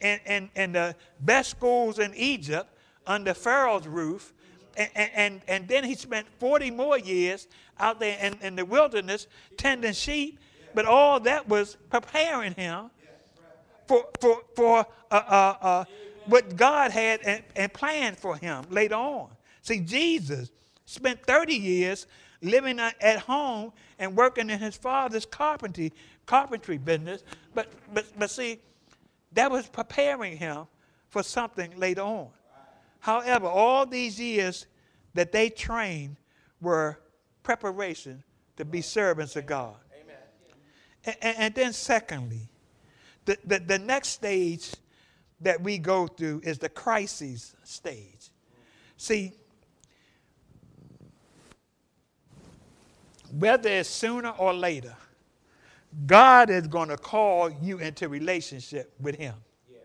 in, 0.00 0.18
in, 0.26 0.50
in 0.54 0.72
the 0.72 0.94
best 1.20 1.50
schools 1.50 1.98
in 1.98 2.14
Egypt 2.14 2.68
under 3.06 3.34
Pharaoh's 3.34 3.86
roof. 3.86 4.32
And, 4.76 5.10
and, 5.14 5.40
and 5.46 5.68
then 5.68 5.84
he 5.84 5.94
spent 5.94 6.26
40 6.38 6.70
more 6.72 6.98
years 6.98 7.46
out 7.78 8.00
there 8.00 8.18
in, 8.20 8.38
in 8.40 8.56
the 8.56 8.64
wilderness 8.64 9.26
tending 9.56 9.92
sheep. 9.92 10.38
But 10.74 10.86
all 10.86 11.20
that 11.20 11.48
was 11.48 11.76
preparing 11.90 12.54
him 12.54 12.90
for, 13.86 14.06
for, 14.20 14.42
for 14.56 14.86
uh, 15.10 15.14
uh, 15.14 15.54
uh, 15.60 15.84
what 16.26 16.56
God 16.56 16.90
had 16.90 17.20
and, 17.22 17.44
and 17.54 17.72
planned 17.72 18.18
for 18.18 18.36
him 18.36 18.64
later 18.70 18.96
on. 18.96 19.28
See, 19.62 19.80
Jesus 19.80 20.50
spent 20.94 21.24
30 21.26 21.54
years 21.54 22.06
living 22.40 22.78
at 22.78 23.18
home 23.20 23.72
and 23.98 24.16
working 24.16 24.50
in 24.50 24.58
his 24.58 24.76
father's 24.76 25.26
carpentry, 25.26 25.92
carpentry 26.26 26.78
business. 26.78 27.22
But, 27.54 27.68
but, 27.92 28.06
but 28.18 28.30
see, 28.30 28.60
that 29.32 29.50
was 29.50 29.68
preparing 29.68 30.36
him 30.36 30.66
for 31.08 31.22
something 31.22 31.78
later 31.78 32.02
on. 32.02 32.28
However, 33.00 33.46
all 33.46 33.86
these 33.86 34.18
years 34.18 34.66
that 35.14 35.32
they 35.32 35.50
trained 35.50 36.16
were 36.60 36.98
preparation 37.42 38.22
to 38.56 38.64
be 38.64 38.80
servants 38.80 39.36
of 39.36 39.46
God. 39.46 39.76
And, 41.04 41.16
and, 41.20 41.36
and, 41.38 41.54
then, 41.54 41.72
secondly, 41.74 42.48
the, 43.26 43.36
the, 43.44 43.58
the 43.58 43.78
next 43.78 44.08
stage 44.08 44.72
that 45.40 45.60
we 45.60 45.76
go 45.76 46.06
through 46.06 46.40
is 46.44 46.58
the 46.58 46.70
crisis 46.70 47.54
stage. 47.62 48.30
See, 48.96 49.32
whether 53.38 53.68
it's 53.68 53.88
sooner 53.88 54.30
or 54.30 54.52
later, 54.52 54.96
God 56.06 56.50
is 56.50 56.66
going 56.66 56.88
to 56.88 56.96
call 56.96 57.50
you 57.50 57.78
into 57.78 58.08
relationship 58.08 58.92
with 59.00 59.16
Him. 59.16 59.34
Yes. 59.70 59.80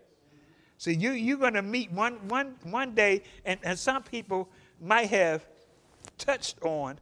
See, 0.78 0.94
you, 0.94 1.12
you're 1.12 1.38
going 1.38 1.54
to 1.54 1.62
meet 1.62 1.90
one, 1.92 2.14
one, 2.28 2.54
one 2.62 2.94
day, 2.94 3.22
and, 3.44 3.58
and 3.62 3.78
some 3.78 4.02
people 4.02 4.48
might 4.80 5.10
have 5.10 5.46
touched 6.18 6.56
on 6.62 6.98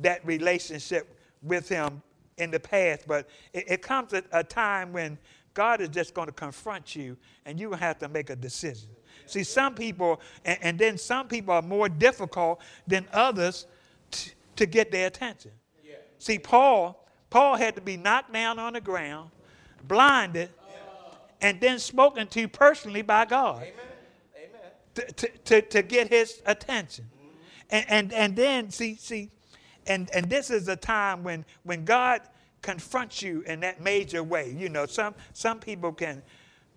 that 0.00 0.24
relationship 0.26 1.16
with 1.42 1.68
Him 1.68 2.02
in 2.38 2.50
the 2.50 2.60
past, 2.60 3.06
but 3.06 3.28
it, 3.52 3.64
it 3.68 3.82
comes 3.82 4.12
at 4.12 4.24
a 4.32 4.42
time 4.42 4.92
when 4.92 5.18
God 5.54 5.80
is 5.80 5.88
just 5.88 6.14
going 6.14 6.26
to 6.26 6.32
confront 6.32 6.96
you 6.96 7.16
and 7.44 7.60
you 7.60 7.72
have 7.72 7.98
to 7.98 8.08
make 8.08 8.30
a 8.30 8.36
decision. 8.36 8.88
See, 9.26 9.44
some 9.44 9.74
people, 9.74 10.20
and, 10.44 10.58
and 10.62 10.78
then 10.78 10.98
some 10.98 11.28
people 11.28 11.54
are 11.54 11.62
more 11.62 11.88
difficult 11.88 12.60
than 12.86 13.06
others 13.12 13.66
t- 14.10 14.32
to 14.56 14.66
get 14.66 14.90
their 14.90 15.06
attention. 15.06 15.52
See, 16.22 16.38
Paul, 16.38 17.04
Paul 17.30 17.56
had 17.56 17.74
to 17.74 17.80
be 17.80 17.96
knocked 17.96 18.32
down 18.32 18.60
on 18.60 18.74
the 18.74 18.80
ground, 18.80 19.32
blinded, 19.88 20.50
and 21.40 21.60
then 21.60 21.80
spoken 21.80 22.28
to 22.28 22.46
personally 22.46 23.02
by 23.02 23.24
God 23.24 23.66
to, 24.94 25.04
to, 25.14 25.28
to, 25.28 25.62
to, 25.62 25.82
get 25.82 26.10
his 26.10 26.40
attention. 26.46 27.06
And, 27.70 27.86
and, 27.88 28.12
and 28.12 28.36
then, 28.36 28.70
see, 28.70 28.94
see, 28.94 29.32
and, 29.88 30.08
and 30.14 30.30
this 30.30 30.48
is 30.48 30.68
a 30.68 30.76
time 30.76 31.24
when, 31.24 31.44
when 31.64 31.84
God 31.84 32.20
confronts 32.60 33.20
you 33.20 33.42
in 33.48 33.58
that 33.58 33.80
major 33.80 34.22
way. 34.22 34.54
You 34.56 34.68
know, 34.68 34.86
some, 34.86 35.16
some 35.32 35.58
people 35.58 35.90
can 35.90 36.22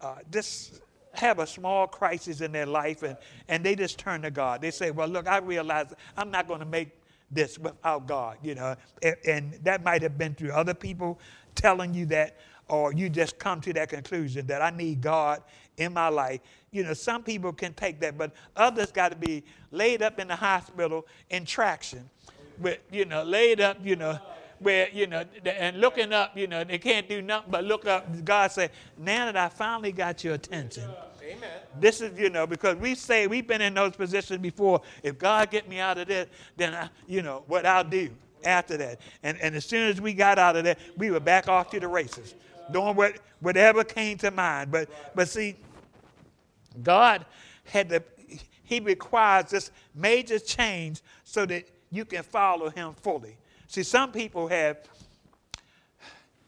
uh, 0.01 0.15
just 0.31 0.81
have 1.13 1.37
a 1.37 1.45
small 1.45 1.85
crisis 1.85 2.41
in 2.41 2.51
their 2.51 2.65
life 2.65 3.03
and, 3.03 3.15
and 3.47 3.63
they 3.63 3.75
just 3.75 3.99
turn 3.99 4.23
to 4.23 4.31
God. 4.31 4.61
They 4.61 4.71
say, 4.71 4.89
Well, 4.89 5.07
look, 5.07 5.27
I 5.27 5.37
realize 5.37 5.93
I'm 6.17 6.31
not 6.31 6.47
going 6.47 6.61
to 6.61 6.65
make 6.65 6.99
this 7.31 7.57
without 7.57 8.07
God, 8.07 8.37
you 8.43 8.55
know. 8.55 8.75
And, 9.01 9.15
and 9.27 9.53
that 9.63 9.83
might 9.83 10.01
have 10.01 10.17
been 10.17 10.35
through 10.35 10.51
other 10.51 10.73
people 10.73 11.19
telling 11.55 11.93
you 11.93 12.05
that, 12.07 12.37
or 12.67 12.93
you 12.93 13.09
just 13.09 13.37
come 13.37 13.61
to 13.61 13.73
that 13.73 13.89
conclusion 13.89 14.47
that 14.47 14.61
I 14.61 14.69
need 14.71 15.01
God 15.01 15.43
in 15.77 15.93
my 15.93 16.07
life. 16.07 16.41
You 16.71 16.83
know, 16.83 16.93
some 16.93 17.23
people 17.23 17.53
can 17.53 17.73
take 17.73 17.99
that, 18.01 18.17
but 18.17 18.31
others 18.55 18.91
got 18.91 19.09
to 19.09 19.17
be 19.17 19.43
laid 19.71 20.01
up 20.01 20.19
in 20.19 20.27
the 20.27 20.35
hospital 20.35 21.05
in 21.29 21.45
traction, 21.45 22.09
with, 22.59 22.79
you 22.91 23.05
know, 23.05 23.23
laid 23.23 23.61
up, 23.61 23.77
you 23.83 23.95
know, 23.95 24.17
where, 24.59 24.89
you 24.91 25.05
know, 25.05 25.23
and 25.45 25.79
looking 25.79 26.13
up, 26.13 26.37
you 26.37 26.47
know, 26.47 26.63
they 26.63 26.77
can't 26.77 27.07
do 27.09 27.21
nothing 27.21 27.51
but 27.51 27.63
look 27.65 27.85
up. 27.85 28.23
God 28.23 28.51
said 28.51 28.71
now 28.97 29.25
that 29.25 29.37
I 29.37 29.49
finally 29.49 29.91
got 29.91 30.23
your 30.23 30.35
attention. 30.35 30.89
Amen. 31.25 31.49
This 31.79 32.01
is, 32.01 32.17
you 32.19 32.29
know, 32.29 32.45
because 32.45 32.75
we 32.77 32.93
say 32.93 33.25
we've 33.25 33.47
been 33.47 33.61
in 33.61 33.73
those 33.73 33.95
positions 33.95 34.39
before. 34.39 34.81
If 35.01 35.17
God 35.17 35.49
get 35.49 35.67
me 35.67 35.79
out 35.79 35.97
of 35.97 36.07
this, 36.07 36.27
then, 36.55 36.73
I, 36.75 36.89
you 37.07 37.21
know, 37.21 37.43
what 37.47 37.65
I'll 37.65 37.83
do 37.83 38.11
after 38.43 38.77
that. 38.77 39.01
And, 39.23 39.39
and 39.41 39.55
as 39.55 39.65
soon 39.65 39.89
as 39.89 39.99
we 39.99 40.13
got 40.13 40.37
out 40.37 40.55
of 40.55 40.65
that, 40.65 40.77
we 40.97 41.09
were 41.09 41.19
back 41.19 41.47
off 41.47 41.71
to 41.71 41.79
the 41.79 41.87
races, 41.87 42.35
doing 42.71 42.95
what, 42.95 43.17
whatever 43.39 43.83
came 43.83 44.17
to 44.19 44.29
mind. 44.29 44.71
But, 44.71 44.89
but 45.15 45.27
see, 45.27 45.55
God 46.83 47.25
had 47.63 47.89
to, 47.89 48.03
He 48.63 48.79
requires 48.79 49.49
this 49.49 49.71
major 49.95 50.37
change 50.37 51.01
so 51.23 51.45
that 51.47 51.67
you 51.89 52.05
can 52.05 52.21
follow 52.21 52.69
Him 52.69 52.93
fully. 53.01 53.37
See, 53.67 53.83
some 53.83 54.11
people 54.11 54.47
have 54.47 54.77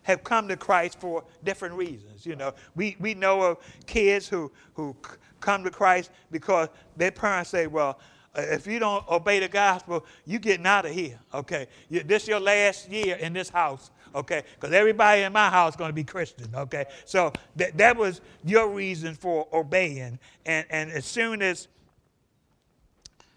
have 0.07 0.23
come 0.23 0.47
to 0.47 0.55
Christ 0.55 1.01
for 1.01 1.21
different 1.43 1.75
reasons. 1.75 2.25
You 2.25 2.37
know, 2.37 2.53
we, 2.75 2.95
we 2.97 3.13
know 3.13 3.41
of 3.41 3.57
kids 3.87 4.25
who, 4.25 4.49
who 4.73 4.95
come 5.41 5.65
to 5.65 5.69
Christ 5.69 6.11
because 6.31 6.69
their 6.95 7.11
parents 7.11 7.49
say, 7.49 7.67
well, 7.67 7.99
uh, 8.33 8.41
if 8.41 8.65
you 8.65 8.79
don't 8.79 9.05
obey 9.09 9.41
the 9.41 9.49
gospel, 9.49 10.05
you're 10.25 10.39
getting 10.39 10.65
out 10.65 10.85
of 10.85 10.93
here, 10.93 11.19
okay? 11.33 11.67
This 11.91 12.25
your 12.25 12.39
last 12.39 12.89
year 12.89 13.17
in 13.17 13.33
this 13.33 13.49
house, 13.49 13.91
okay? 14.15 14.43
Because 14.57 14.73
everybody 14.73 15.23
in 15.23 15.33
my 15.33 15.49
house 15.49 15.73
is 15.73 15.75
going 15.75 15.89
to 15.89 15.93
be 15.93 16.05
Christian, 16.05 16.47
okay? 16.55 16.85
So 17.03 17.33
that, 17.57 17.77
that 17.77 17.97
was 17.97 18.21
your 18.45 18.69
reason 18.69 19.13
for 19.13 19.45
obeying. 19.51 20.19
And, 20.45 20.65
and 20.69 20.89
as 20.89 21.03
soon 21.03 21.41
as, 21.41 21.67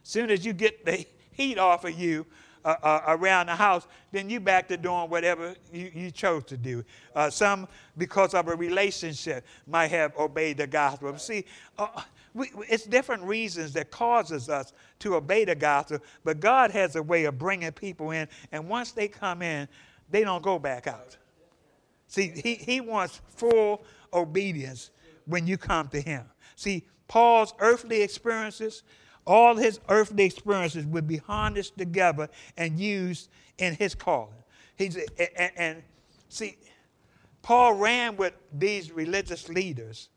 soon 0.04 0.30
as 0.30 0.46
you 0.46 0.52
get 0.52 0.84
the 0.84 1.04
heat 1.32 1.58
off 1.58 1.84
of 1.84 1.98
you, 1.98 2.26
uh, 2.64 2.76
uh, 2.82 3.00
around 3.08 3.46
the 3.46 3.54
house, 3.54 3.86
then 4.12 4.28
you 4.28 4.40
back 4.40 4.68
to 4.68 4.76
doing 4.76 5.08
whatever 5.08 5.54
you, 5.72 5.90
you 5.94 6.10
chose 6.10 6.44
to 6.44 6.56
do. 6.56 6.84
Uh, 7.14 7.30
some, 7.30 7.66
because 7.96 8.34
of 8.34 8.48
a 8.48 8.54
relationship, 8.54 9.44
might 9.66 9.88
have 9.88 10.16
obeyed 10.16 10.58
the 10.58 10.66
gospel. 10.66 11.16
See, 11.18 11.44
uh, 11.78 12.02
we, 12.34 12.50
it's 12.68 12.84
different 12.84 13.22
reasons 13.22 13.72
that 13.72 13.90
causes 13.90 14.48
us 14.48 14.72
to 15.00 15.16
obey 15.16 15.44
the 15.44 15.54
gospel, 15.54 15.98
but 16.24 16.40
God 16.40 16.70
has 16.70 16.96
a 16.96 17.02
way 17.02 17.24
of 17.24 17.38
bringing 17.38 17.72
people 17.72 18.10
in, 18.10 18.28
and 18.52 18.68
once 18.68 18.92
they 18.92 19.08
come 19.08 19.42
in, 19.42 19.68
they 20.10 20.24
don't 20.24 20.42
go 20.42 20.58
back 20.58 20.86
out. 20.86 21.16
See, 22.08 22.28
he, 22.28 22.54
he 22.54 22.80
wants 22.80 23.20
full 23.36 23.84
obedience 24.12 24.90
when 25.26 25.46
you 25.46 25.56
come 25.56 25.88
to 25.88 26.00
him. 26.00 26.24
See, 26.56 26.84
Paul's 27.08 27.54
earthly 27.58 28.02
experiences, 28.02 28.82
all 29.26 29.56
his 29.56 29.80
earthly 29.88 30.24
experiences 30.24 30.86
would 30.86 31.06
be 31.06 31.18
harnessed 31.18 31.76
together 31.76 32.28
and 32.56 32.78
used 32.78 33.28
in 33.58 33.74
his 33.74 33.94
calling. 33.94 34.34
He's, 34.76 34.96
and, 34.96 35.52
and 35.56 35.82
see, 36.28 36.56
Paul 37.42 37.74
ran 37.74 38.16
with 38.16 38.34
these 38.52 38.90
religious 38.90 39.48
leaders 39.48 40.08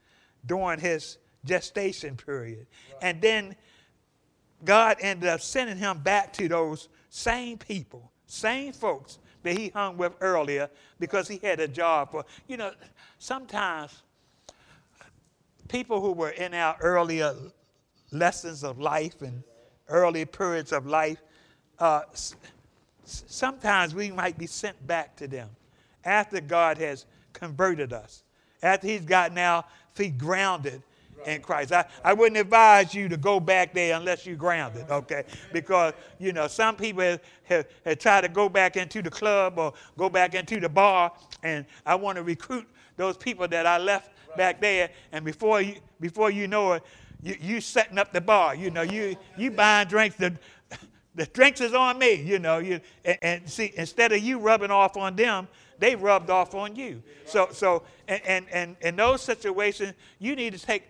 during 0.45 0.79
his 0.79 1.17
gestation 1.45 2.15
period. 2.15 2.65
Right. 2.93 2.99
And 3.01 3.21
then 3.21 3.55
God 4.63 4.97
ended 5.01 5.29
up 5.29 5.41
sending 5.41 5.77
him 5.77 5.99
back 5.99 6.33
to 6.33 6.47
those 6.47 6.89
same 7.09 7.57
people, 7.57 8.11
same 8.27 8.73
folks 8.73 9.19
that 9.43 9.57
he 9.57 9.69
hung 9.69 9.97
with 9.97 10.13
earlier 10.21 10.69
because 10.99 11.27
he 11.27 11.39
had 11.43 11.59
a 11.59 11.67
job 11.67 12.11
for. 12.11 12.25
You 12.47 12.57
know, 12.57 12.71
sometimes 13.19 14.03
people 15.67 16.01
who 16.01 16.13
were 16.13 16.29
in 16.29 16.53
our 16.53 16.77
earlier 16.79 17.35
lessons 18.13 18.63
of 18.63 18.79
life 18.79 19.21
and 19.21 19.43
early 19.89 20.25
periods 20.25 20.71
of 20.71 20.85
life, 20.85 21.21
uh, 21.79 22.01
sometimes 23.03 23.93
we 23.93 24.11
might 24.11 24.37
be 24.37 24.47
sent 24.47 24.85
back 24.87 25.15
to 25.17 25.27
them 25.27 25.49
after 26.05 26.39
God 26.39 26.77
has 26.77 27.05
converted 27.33 27.93
us, 27.93 28.23
after 28.61 28.87
He's 28.87 29.05
got 29.05 29.33
now 29.33 29.65
feet 29.93 30.17
grounded 30.17 30.81
in 31.25 31.41
Christ. 31.41 31.71
I, 31.71 31.85
I 32.03 32.13
wouldn't 32.13 32.37
advise 32.37 32.93
you 32.93 33.07
to 33.09 33.17
go 33.17 33.39
back 33.39 33.73
there 33.73 33.95
unless 33.95 34.25
you're 34.25 34.35
grounded, 34.35 34.89
okay? 34.89 35.23
Because, 35.51 35.93
you 36.19 36.33
know, 36.33 36.47
some 36.47 36.75
people 36.75 37.03
have, 37.03 37.21
have, 37.43 37.67
have 37.85 37.99
tried 37.99 38.21
to 38.21 38.29
go 38.29 38.49
back 38.49 38.77
into 38.77 39.01
the 39.01 39.09
club 39.09 39.57
or 39.57 39.73
go 39.97 40.09
back 40.09 40.35
into 40.35 40.59
the 40.59 40.69
bar, 40.69 41.11
and 41.43 41.65
I 41.85 41.95
want 41.95 42.17
to 42.17 42.23
recruit 42.23 42.67
those 42.97 43.17
people 43.17 43.47
that 43.47 43.65
I 43.65 43.77
left 43.77 44.11
back 44.35 44.59
there, 44.61 44.89
and 45.11 45.23
before 45.23 45.61
you, 45.61 45.75
before 45.99 46.31
you 46.31 46.47
know 46.47 46.73
it, 46.73 46.83
you, 47.23 47.37
you 47.39 47.61
setting 47.61 47.97
up 47.97 48.11
the 48.11 48.21
bar. 48.21 48.55
You 48.55 48.69
know, 48.69 48.81
you 48.81 49.15
you 49.37 49.51
buying 49.51 49.87
drinks. 49.87 50.17
The, 50.17 50.37
the 51.15 51.25
drinks 51.27 51.61
is 51.61 51.73
on 51.73 51.97
me. 51.97 52.13
You 52.13 52.39
know, 52.39 52.57
you 52.57 52.81
and, 53.05 53.17
and 53.21 53.49
see 53.49 53.73
instead 53.75 54.11
of 54.11 54.19
you 54.19 54.39
rubbing 54.39 54.71
off 54.71 54.97
on 54.97 55.15
them, 55.15 55.47
they 55.79 55.95
rubbed 55.95 56.29
off 56.29 56.53
on 56.53 56.75
you. 56.75 57.01
So 57.25 57.49
so 57.51 57.83
and 58.07 58.21
and, 58.25 58.45
and 58.51 58.75
in 58.81 58.95
those 58.95 59.21
situations, 59.21 59.93
you 60.19 60.35
need 60.35 60.53
to 60.53 60.59
take 60.59 60.83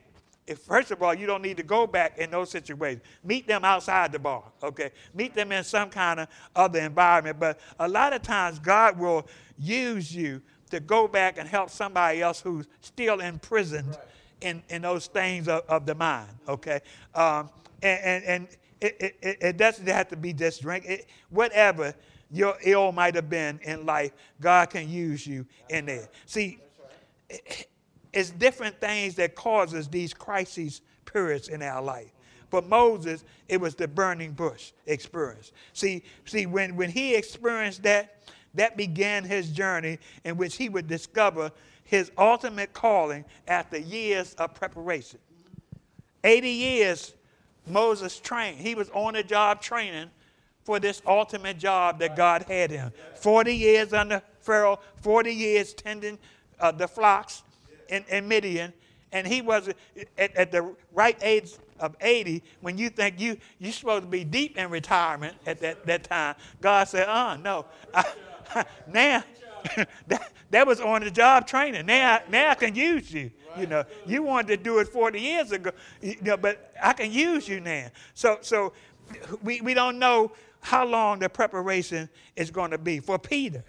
first 0.55 0.91
of 0.91 1.01
all, 1.01 1.13
you 1.13 1.25
don't 1.25 1.41
need 1.41 1.57
to 1.57 1.63
go 1.63 1.87
back 1.87 2.17
in 2.17 2.31
those 2.31 2.49
situations. 2.49 3.03
Meet 3.23 3.47
them 3.47 3.63
outside 3.63 4.11
the 4.11 4.19
bar, 4.19 4.43
okay? 4.61 4.91
Meet 5.13 5.35
them 5.35 5.51
in 5.51 5.63
some 5.63 5.89
kind 5.89 6.19
of 6.19 6.27
other 6.55 6.79
environment. 6.79 7.39
But 7.39 7.59
a 7.79 7.87
lot 7.87 8.11
of 8.11 8.23
times, 8.23 8.59
God 8.59 8.99
will 8.99 9.25
use 9.57 10.13
you 10.13 10.41
to 10.71 10.79
go 10.79 11.07
back 11.07 11.37
and 11.37 11.47
help 11.47 11.69
somebody 11.69 12.21
else 12.21 12.41
who's 12.41 12.67
still 12.81 13.19
imprisoned 13.21 13.89
right. 13.89 13.99
In, 14.41 14.63
in 14.69 14.81
those 14.81 15.07
things 15.07 15.47
of, 15.47 15.63
of 15.67 15.85
the 15.85 15.95
mind, 15.95 16.29
okay? 16.47 16.81
Um, 17.15 17.49
and 17.81 17.99
and, 18.03 18.23
and 18.25 18.47
it, 18.81 19.17
it, 19.21 19.37
it, 19.41 19.57
doesn't 19.57 19.87
have 19.87 20.09
to 20.09 20.17
be 20.17 20.33
just 20.33 20.61
drink. 20.61 20.85
It, 20.85 21.07
whatever 21.29 21.95
your 22.29 22.57
ill 22.63 22.91
might 22.91 23.15
have 23.15 23.29
been 23.29 23.59
in 23.63 23.85
life, 23.85 24.11
God 24.41 24.69
can 24.69 24.89
use 24.89 25.25
you 25.25 25.45
in 25.69 25.85
there. 25.85 26.09
See, 26.25 26.59
it's 28.11 28.31
different 28.31 28.79
things 28.79 29.15
that 29.15 29.35
causes 29.35 29.87
these 29.87 30.13
crises 30.13 30.81
periods 31.05 31.47
in 31.47 31.61
our 31.61 31.81
life. 31.81 32.11
For 32.49 32.61
Moses, 32.61 33.23
it 33.47 33.59
was 33.59 33.73
the 33.73 33.87
burning 33.87 34.31
bush 34.31 34.73
experience. 34.85 35.51
See, 35.73 36.03
see, 36.25 36.45
when, 36.45 36.75
when 36.75 36.89
he 36.89 37.15
experienced 37.15 37.83
that, 37.83 38.21
that 38.53 38.77
began 38.77 39.23
his 39.23 39.49
journey 39.49 39.97
in 40.23 40.37
which 40.37 40.55
he 40.55 40.69
would 40.69 40.87
discover 40.87 41.51
his 41.93 42.11
ultimate 42.17 42.73
calling 42.73 43.23
after 43.47 43.77
years 43.77 44.33
of 44.39 44.51
preparation. 44.55 45.19
80 46.23 46.49
years 46.49 47.13
Moses 47.67 48.19
trained. 48.19 48.57
He 48.57 48.73
was 48.73 48.89
on 48.89 49.13
the 49.13 49.21
job 49.21 49.61
training 49.61 50.09
for 50.63 50.79
this 50.79 51.03
ultimate 51.05 51.59
job 51.59 51.99
that 51.99 52.15
God 52.15 52.41
had 52.47 52.71
him. 52.71 52.91
40 53.13 53.55
years 53.55 53.93
under 53.93 54.23
Pharaoh, 54.39 54.79
40 55.01 55.31
years 55.31 55.75
tending 55.75 56.17
uh, 56.59 56.71
the 56.71 56.87
flocks, 56.87 57.43
in, 57.89 58.03
in 58.09 58.27
Midian, 58.27 58.73
and 59.11 59.27
he 59.27 59.43
was 59.43 59.69
at, 60.17 60.35
at, 60.35 60.51
the 60.51 60.73
right 60.93 61.17
age 61.21 61.51
of 61.79 61.95
80 62.01 62.41
when 62.61 62.75
you 62.75 62.89
think 62.89 63.19
you, 63.19 63.37
you're 63.59 63.71
supposed 63.71 64.05
to 64.05 64.09
be 64.09 64.23
deep 64.23 64.57
in 64.57 64.71
retirement 64.71 65.35
at 65.45 65.59
that, 65.59 65.85
that 65.85 66.05
time. 66.05 66.35
God 66.59 66.87
said, 66.87 67.07
uh, 67.07 67.37
no. 67.37 67.67
I, 67.93 68.15
now, 68.87 69.23
that, 70.07 70.31
that 70.51 70.67
was 70.67 70.79
on 70.79 71.03
the 71.03 71.11
job 71.11 71.47
training. 71.47 71.85
Now, 71.85 72.21
now 72.29 72.51
I 72.51 72.55
can 72.55 72.75
use 72.75 73.11
you. 73.11 73.31
You 73.57 73.67
know, 73.67 73.83
you 74.05 74.23
wanted 74.23 74.47
to 74.47 74.57
do 74.57 74.79
it 74.79 74.87
40 74.87 75.19
years 75.19 75.51
ago, 75.51 75.71
you 76.01 76.17
know, 76.21 76.37
but 76.37 76.73
I 76.81 76.93
can 76.93 77.11
use 77.11 77.47
you 77.47 77.59
now. 77.59 77.87
So, 78.15 78.39
so 78.41 78.73
we, 79.43 79.61
we 79.61 79.73
don't 79.73 79.99
know 79.99 80.31
how 80.61 80.85
long 80.85 81.19
the 81.19 81.29
preparation 81.29 82.09
is 82.35 82.49
going 82.49 82.71
to 82.71 82.77
be. 82.77 82.99
For 82.99 83.19
Peter, 83.19 83.63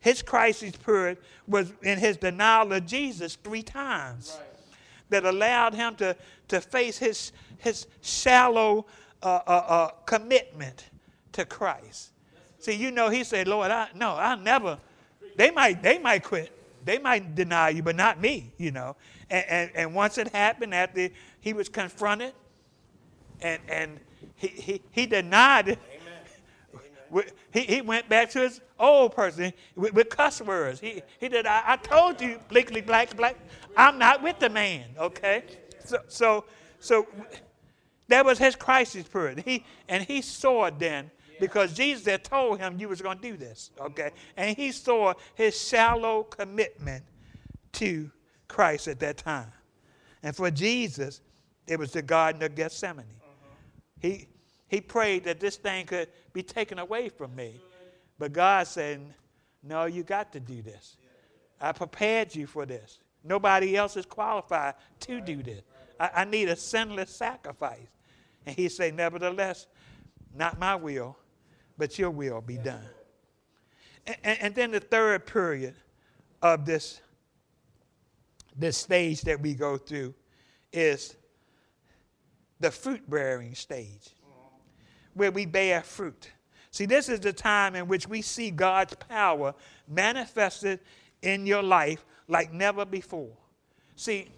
his 0.00 0.22
crisis 0.22 0.74
period 0.76 1.18
was 1.46 1.72
in 1.82 1.98
his 1.98 2.16
denial 2.16 2.72
of 2.72 2.86
Jesus 2.86 3.36
three 3.36 3.62
times 3.62 4.36
right. 4.38 4.48
that 5.10 5.24
allowed 5.24 5.74
him 5.74 5.94
to, 5.96 6.16
to 6.48 6.60
face 6.60 6.98
his, 6.98 7.32
his 7.58 7.86
shallow 8.02 8.86
uh, 9.22 9.40
uh, 9.46 9.50
uh, 9.50 9.88
commitment 10.04 10.86
to 11.32 11.44
Christ. 11.44 12.10
See, 12.58 12.72
you 12.72 12.90
know, 12.90 13.08
he 13.08 13.24
said, 13.24 13.46
Lord, 13.48 13.70
I, 13.70 13.88
no, 13.94 14.14
I 14.14 14.34
never, 14.36 14.78
they 15.36 15.50
might, 15.50 15.82
they 15.82 15.98
might 15.98 16.24
quit. 16.24 16.52
They 16.84 16.98
might 16.98 17.34
deny 17.34 17.70
you, 17.70 17.82
but 17.82 17.96
not 17.96 18.20
me, 18.20 18.52
you 18.58 18.70
know. 18.70 18.96
And, 19.28 19.44
and, 19.48 19.70
and 19.74 19.94
once 19.94 20.18
it 20.18 20.28
happened, 20.28 20.74
after 20.74 21.08
he 21.40 21.52
was 21.52 21.68
confronted 21.68 22.32
and, 23.40 23.60
and 23.68 24.00
he, 24.36 24.48
he, 24.48 24.82
he 24.92 25.06
denied 25.06 25.68
it, 25.68 25.78
he, 27.52 27.60
he 27.60 27.80
went 27.80 28.08
back 28.08 28.30
to 28.30 28.40
his 28.40 28.60
old 28.78 29.14
person 29.14 29.52
with, 29.74 29.94
with 29.94 30.08
cuss 30.10 30.40
words. 30.40 30.78
He, 30.78 31.02
he 31.18 31.28
did, 31.28 31.44
I, 31.44 31.62
I 31.66 31.76
told 31.76 32.20
you, 32.20 32.38
blinkly 32.48 32.80
black, 32.80 33.16
black, 33.16 33.36
I'm 33.76 33.98
not 33.98 34.22
with 34.22 34.38
the 34.38 34.48
man, 34.48 34.84
okay? 34.96 35.42
So, 35.84 35.98
so, 36.08 36.44
so 36.78 37.06
that 38.08 38.24
was 38.24 38.38
his 38.38 38.54
crisis 38.54 39.08
period. 39.08 39.42
He, 39.44 39.64
and 39.88 40.04
he 40.04 40.22
saw 40.22 40.66
it 40.66 40.78
then 40.78 41.10
because 41.40 41.72
Jesus 41.72 42.06
had 42.06 42.24
told 42.24 42.58
him 42.58 42.78
you 42.78 42.88
was 42.88 43.00
going 43.00 43.18
to 43.18 43.30
do 43.30 43.36
this, 43.36 43.70
okay? 43.80 44.10
And 44.36 44.56
he 44.56 44.72
saw 44.72 45.14
his 45.34 45.60
shallow 45.60 46.24
commitment 46.24 47.04
to 47.72 48.10
Christ 48.48 48.88
at 48.88 49.00
that 49.00 49.18
time. 49.18 49.52
And 50.22 50.34
for 50.34 50.50
Jesus, 50.50 51.20
it 51.66 51.78
was 51.78 51.92
the 51.92 52.02
Garden 52.02 52.42
of 52.42 52.54
Gethsemane. 52.54 53.04
Mm-hmm. 53.04 54.08
He, 54.08 54.28
he 54.68 54.80
prayed 54.80 55.24
that 55.24 55.40
this 55.40 55.56
thing 55.56 55.86
could 55.86 56.08
be 56.32 56.42
taken 56.42 56.78
away 56.78 57.08
from 57.08 57.34
me. 57.34 57.60
But 58.18 58.32
God 58.32 58.66
said, 58.66 59.00
No, 59.62 59.84
you 59.84 60.02
got 60.02 60.32
to 60.32 60.40
do 60.40 60.62
this. 60.62 60.96
I 61.60 61.72
prepared 61.72 62.34
you 62.34 62.46
for 62.46 62.66
this. 62.66 62.98
Nobody 63.24 63.76
else 63.76 63.96
is 63.96 64.06
qualified 64.06 64.74
to 65.00 65.20
do 65.20 65.42
this. 65.42 65.62
I, 65.98 66.10
I 66.14 66.24
need 66.24 66.48
a 66.48 66.56
sinless 66.56 67.10
sacrifice. 67.10 67.88
And 68.44 68.54
he 68.56 68.68
said, 68.68 68.94
Nevertheless, 68.94 69.66
not 70.34 70.58
my 70.58 70.74
will, 70.74 71.16
but 71.78 71.98
your 71.98 72.10
will 72.10 72.40
be 72.40 72.56
done. 72.56 72.84
And, 74.22 74.38
and, 74.40 74.54
then 74.54 74.70
the 74.70 74.80
third 74.80 75.26
period 75.26 75.74
of 76.40 76.64
this, 76.64 77.00
this 78.56 78.76
stage 78.76 79.22
that 79.22 79.40
we 79.40 79.54
go 79.54 79.76
through 79.76 80.14
is 80.72 81.16
the 82.60 82.70
fruit 82.70 83.08
bearing 83.10 83.54
stage 83.54 84.10
where 85.14 85.30
we 85.30 85.46
bear 85.46 85.82
fruit. 85.82 86.30
See, 86.70 86.84
this 86.84 87.08
is 87.08 87.20
the 87.20 87.32
time 87.32 87.74
in 87.74 87.88
which 87.88 88.06
we 88.06 88.22
see 88.22 88.50
God's 88.50 88.94
power 88.94 89.54
manifested 89.88 90.80
in 91.22 91.46
your 91.46 91.62
life 91.62 92.04
like 92.28 92.52
never 92.52 92.84
before. 92.84 93.32
See, 93.96 94.28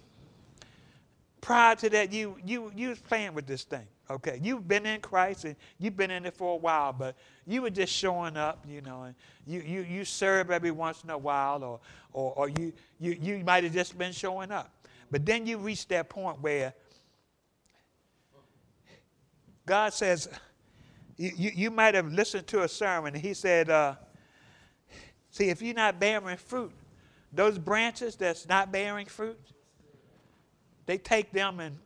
prior 1.41 1.75
to 1.75 1.89
that, 1.89 2.13
you 2.13 2.37
you 2.45 2.71
you 2.75 2.89
was 2.89 2.99
playing 2.99 3.33
with 3.33 3.45
this 3.45 3.63
thing. 3.63 3.87
Okay, 4.11 4.39
you've 4.41 4.67
been 4.67 4.85
in 4.85 5.01
Christ 5.01 5.45
and 5.45 5.55
you've 5.77 5.95
been 5.95 6.09
in 6.09 6.25
it 6.25 6.35
for 6.35 6.53
a 6.53 6.57
while, 6.57 6.91
but 6.91 7.15
you 7.45 7.61
were 7.61 7.69
just 7.69 7.93
showing 7.93 8.37
up, 8.37 8.65
you 8.67 8.81
know, 8.81 9.03
and 9.03 9.15
you 9.45 9.61
you 9.61 9.81
you 9.81 10.05
serve 10.05 10.49
every 10.49 10.71
once 10.71 11.03
in 11.03 11.11
a 11.11 11.17
while, 11.17 11.63
or 11.63 11.79
or, 12.11 12.33
or 12.33 12.49
you 12.49 12.73
you 12.99 13.17
you 13.21 13.43
might 13.43 13.63
have 13.63 13.73
just 13.73 13.97
been 13.97 14.11
showing 14.11 14.51
up. 14.51 14.71
But 15.11 15.25
then 15.25 15.45
you 15.45 15.57
reach 15.57 15.87
that 15.89 16.09
point 16.09 16.41
where 16.41 16.73
God 19.65 19.93
says, 19.93 20.27
you, 21.17 21.51
you, 21.53 21.71
might 21.71 21.93
have 21.95 22.11
listened 22.11 22.47
to 22.47 22.63
a 22.63 22.67
sermon. 22.67 23.13
And 23.13 23.23
he 23.23 23.33
said, 23.33 23.69
uh, 23.69 23.95
See, 25.31 25.49
if 25.49 25.61
you're 25.61 25.75
not 25.75 25.99
bearing 25.99 26.37
fruit, 26.37 26.71
those 27.31 27.59
branches 27.59 28.15
that's 28.15 28.47
not 28.47 28.71
bearing 28.71 29.05
fruit, 29.05 29.39
they 30.85 30.97
take 30.97 31.31
them 31.31 31.59
and 31.59 31.77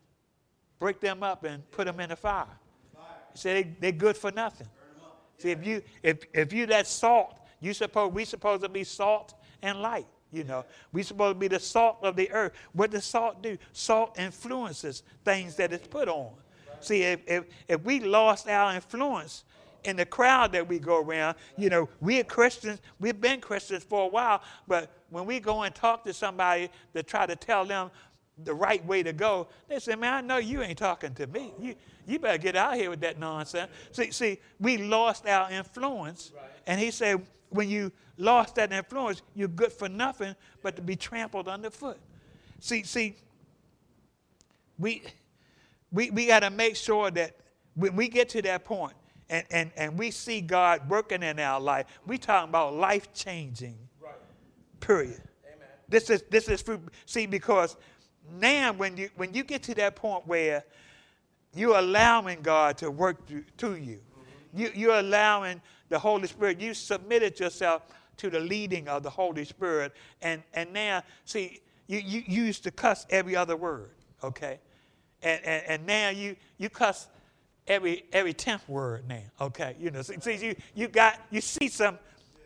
break 0.83 0.99
them 0.99 1.23
up 1.23 1.45
and 1.45 1.63
put 1.71 1.85
them 1.85 1.97
in 2.01 2.09
the 2.09 2.15
fire. 2.17 2.45
He 3.31 3.37
said 3.37 3.55
they, 3.55 3.75
they're 3.79 3.91
good 3.93 4.17
for 4.17 4.31
nothing. 4.31 4.67
See, 5.37 5.51
if 5.51 5.65
you 5.65 5.81
if 6.03 6.17
if 6.33 6.51
you 6.51 6.65
that 6.65 6.87
salt, 6.87 7.39
you 7.61 7.73
suppose 7.73 8.11
we 8.11 8.25
supposed 8.25 8.63
to 8.63 8.69
be 8.69 8.83
salt 8.83 9.33
and 9.61 9.81
light. 9.81 10.07
You 10.33 10.43
know, 10.43 10.65
we 10.91 11.01
supposed 11.03 11.35
to 11.35 11.39
be 11.39 11.47
the 11.47 11.61
salt 11.61 11.99
of 12.03 12.17
the 12.17 12.29
earth. 12.31 12.51
What 12.73 12.91
does 12.91 13.05
salt 13.05 13.41
do? 13.41 13.57
Salt 13.71 14.19
influences 14.19 15.03
things 15.23 15.55
that 15.55 15.71
it's 15.71 15.87
put 15.87 16.09
on. 16.09 16.33
See, 16.81 17.03
if, 17.03 17.21
if, 17.27 17.45
if 17.69 17.81
we 17.85 18.01
lost 18.01 18.49
our 18.49 18.75
influence 18.75 19.45
in 19.85 19.95
the 19.95 20.05
crowd 20.05 20.51
that 20.51 20.67
we 20.67 20.79
go 20.79 20.97
around, 20.99 21.37
you 21.57 21.69
know, 21.69 21.87
we're 22.01 22.25
Christians, 22.25 22.81
we've 22.99 23.21
been 23.21 23.39
Christians 23.39 23.85
for 23.85 24.03
a 24.03 24.07
while, 24.07 24.41
but 24.67 24.91
when 25.09 25.25
we 25.25 25.39
go 25.39 25.61
and 25.61 25.73
talk 25.73 26.03
to 26.03 26.13
somebody 26.13 26.69
to 26.93 27.03
try 27.03 27.25
to 27.25 27.37
tell 27.37 27.63
them 27.63 27.89
the 28.43 28.53
right 28.53 28.83
way 28.85 29.03
to 29.03 29.13
go, 29.13 29.47
they 29.67 29.79
say, 29.79 29.95
man, 29.95 30.13
I 30.13 30.21
know 30.21 30.37
you 30.37 30.61
ain't 30.63 30.77
talking 30.77 31.13
to 31.15 31.27
me. 31.27 31.53
You, 31.59 31.75
you 32.07 32.19
better 32.19 32.37
get 32.37 32.55
out 32.55 32.75
here 32.75 32.89
with 32.89 33.01
that 33.01 33.19
nonsense. 33.19 33.71
See, 33.91 34.11
see 34.11 34.39
we 34.59 34.77
lost 34.77 35.27
our 35.27 35.51
influence. 35.51 36.31
Right. 36.35 36.45
And 36.65 36.79
he 36.79 36.91
said, 36.91 37.21
when 37.49 37.69
you 37.69 37.91
lost 38.17 38.55
that 38.55 38.73
influence, 38.73 39.21
you're 39.35 39.47
good 39.47 39.71
for 39.71 39.87
nothing 39.87 40.35
but 40.61 40.75
to 40.75 40.81
be 40.81 40.95
trampled 40.95 41.47
underfoot. 41.47 41.99
See, 42.59 42.83
see, 42.83 43.15
we 44.79 45.03
we, 45.91 46.09
we 46.09 46.25
got 46.25 46.39
to 46.39 46.49
make 46.49 46.75
sure 46.75 47.11
that 47.11 47.35
when 47.75 47.95
we 47.95 48.07
get 48.07 48.27
to 48.29 48.41
that 48.41 48.65
point 48.65 48.95
and, 49.29 49.45
and, 49.51 49.71
and 49.77 49.97
we 49.97 50.11
see 50.11 50.41
God 50.41 50.89
working 50.89 51.21
in 51.21 51.39
our 51.39 51.61
life, 51.61 51.85
we 52.05 52.17
talking 52.17 52.49
about 52.49 52.73
life 52.73 53.13
changing. 53.13 53.77
Right. 54.01 54.13
Period. 54.79 55.21
Amen. 55.45 55.67
This 55.87 56.09
is 56.09 56.23
this 56.29 56.49
is 56.49 56.61
fruit. 56.61 56.81
See, 57.05 57.27
because 57.27 57.77
now 58.39 58.73
when 58.73 58.97
you 58.97 59.09
when 59.15 59.33
you 59.33 59.43
get 59.43 59.63
to 59.63 59.75
that 59.75 59.95
point 59.95 60.27
where 60.27 60.63
you're 61.55 61.77
allowing 61.77 62.41
God 62.41 62.77
to 62.79 62.89
work 62.89 63.27
through, 63.27 63.45
to 63.57 63.75
you, 63.75 63.99
mm-hmm. 63.99 64.59
you 64.59 64.71
you're 64.73 64.99
allowing 64.99 65.61
the 65.89 65.99
Holy 65.99 66.27
Spirit. 66.27 66.59
You 66.59 66.73
submitted 66.73 67.39
yourself 67.39 67.83
to 68.17 68.29
the 68.29 68.39
leading 68.39 68.87
of 68.87 69.03
the 69.03 69.09
Holy 69.09 69.45
Spirit, 69.45 69.93
and 70.21 70.43
and 70.53 70.71
now 70.73 71.03
see 71.25 71.61
you 71.87 71.99
you 71.99 72.23
used 72.27 72.63
to 72.63 72.71
cuss 72.71 73.05
every 73.09 73.35
other 73.35 73.55
word. 73.55 73.91
Okay, 74.23 74.59
and, 75.21 75.43
and, 75.43 75.63
and 75.67 75.85
now 75.85 76.09
you, 76.09 76.35
you 76.57 76.69
cuss 76.69 77.07
every 77.67 78.05
every 78.13 78.33
tenth 78.33 78.67
word 78.69 79.07
now. 79.07 79.21
Okay, 79.41 79.75
you 79.79 79.91
know, 79.91 80.01
see, 80.01 80.19
see 80.19 80.47
you 80.47 80.55
you 80.75 80.87
got 80.87 81.19
you 81.29 81.41
see 81.41 81.67
some 81.67 81.97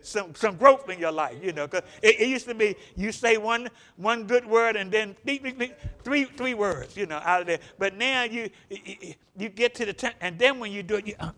some 0.02 0.34
some 0.34 0.56
growth 0.56 0.88
in 0.88 0.98
your 0.98 1.12
life. 1.12 1.36
You 1.42 1.52
know, 1.52 1.68
cause 1.68 1.82
it, 2.02 2.20
it, 2.20 2.28
used 2.28 2.48
to 2.48 2.54
be 2.54 2.76
you 2.96 3.12
say 3.12 3.36
one 3.36 3.68
one 3.96 4.26
good 4.26 4.46
word 4.46 4.76
and 4.76 4.90
then 4.90 5.16
three 5.24 6.24
three 6.24 6.54
words. 6.54 6.96
You 6.96 7.06
know, 7.06 7.20
out 7.24 7.42
of 7.42 7.46
there. 7.46 7.60
But 7.78 7.96
now 7.96 8.24
you 8.24 8.50
you 9.36 9.48
get 9.48 9.74
to 9.76 9.86
the 9.86 9.92
tenth, 9.92 10.16
and 10.20 10.38
then 10.38 10.58
when 10.58 10.72
you 10.72 10.82
do 10.82 10.96
it, 10.96 11.06
you. 11.06 11.14
Uh, 11.18 11.32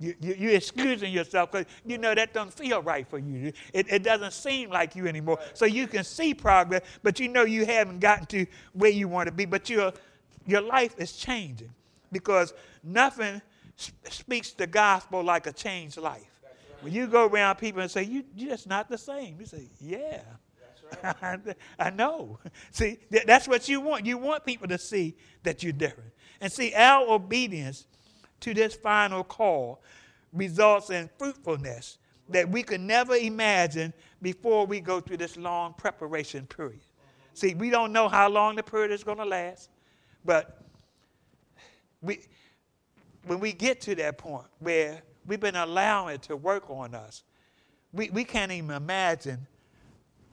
you, 0.00 0.14
you, 0.20 0.34
you're 0.38 0.52
excusing 0.52 1.12
yourself 1.12 1.50
because 1.50 1.66
you 1.84 1.98
know 1.98 2.14
that 2.14 2.32
doesn't 2.32 2.54
feel 2.54 2.80
right 2.82 3.06
for 3.08 3.18
you. 3.18 3.52
It, 3.72 3.92
it 3.92 4.02
doesn't 4.04 4.32
seem 4.32 4.70
like 4.70 4.94
you 4.94 5.06
anymore. 5.06 5.40
So 5.54 5.64
you 5.64 5.88
can 5.88 6.04
see 6.04 6.34
progress, 6.34 6.82
but 7.02 7.18
you 7.18 7.28
know 7.28 7.42
you 7.42 7.66
haven't 7.66 7.98
gotten 7.98 8.26
to 8.26 8.46
where 8.74 8.90
you 8.90 9.08
want 9.08 9.26
to 9.26 9.32
be. 9.32 9.44
But 9.44 9.68
your, 9.68 9.92
your 10.46 10.60
life 10.60 10.94
is 10.98 11.12
changing 11.14 11.70
because 12.12 12.54
nothing 12.84 13.42
speaks 14.08 14.52
the 14.52 14.66
gospel 14.66 15.22
like 15.22 15.46
a 15.46 15.52
changed 15.52 15.96
life. 15.98 16.37
When 16.80 16.92
you 16.92 17.06
go 17.06 17.26
around 17.26 17.56
people 17.56 17.82
and 17.82 17.90
say, 17.90 18.04
you, 18.04 18.24
you're 18.36 18.50
just 18.50 18.66
not 18.66 18.88
the 18.88 18.98
same, 18.98 19.36
you 19.40 19.46
say, 19.46 19.68
yeah. 19.80 20.20
Right. 21.22 21.56
I 21.78 21.90
know. 21.90 22.38
See, 22.70 22.98
that's 23.10 23.46
what 23.46 23.68
you 23.68 23.80
want. 23.80 24.06
You 24.06 24.16
want 24.16 24.44
people 24.46 24.68
to 24.68 24.78
see 24.78 25.16
that 25.42 25.62
you're 25.62 25.72
different. 25.72 26.10
And 26.40 26.50
see, 26.50 26.72
our 26.74 27.06
obedience 27.08 27.86
to 28.40 28.54
this 28.54 28.74
final 28.74 29.24
call 29.24 29.82
results 30.32 30.90
in 30.90 31.10
fruitfulness 31.18 31.98
that 32.28 32.48
we 32.48 32.62
could 32.62 32.80
never 32.80 33.16
imagine 33.16 33.92
before 34.22 34.66
we 34.66 34.80
go 34.80 35.00
through 35.00 35.16
this 35.16 35.36
long 35.36 35.74
preparation 35.74 36.46
period. 36.46 36.80
See, 37.34 37.54
we 37.54 37.70
don't 37.70 37.92
know 37.92 38.08
how 38.08 38.28
long 38.28 38.56
the 38.56 38.62
period 38.62 38.90
is 38.90 39.04
going 39.04 39.18
to 39.18 39.24
last, 39.24 39.70
but 40.24 40.62
we, 42.02 42.20
when 43.26 43.40
we 43.40 43.52
get 43.52 43.80
to 43.82 43.94
that 43.96 44.18
point 44.18 44.46
where 44.58 45.02
we've 45.28 45.40
been 45.40 45.56
allowing 45.56 46.16
it 46.16 46.22
to 46.22 46.36
work 46.36 46.68
on 46.70 46.94
us, 46.94 47.22
we, 47.92 48.10
we 48.10 48.24
can't 48.24 48.50
even 48.50 48.70
imagine 48.70 49.46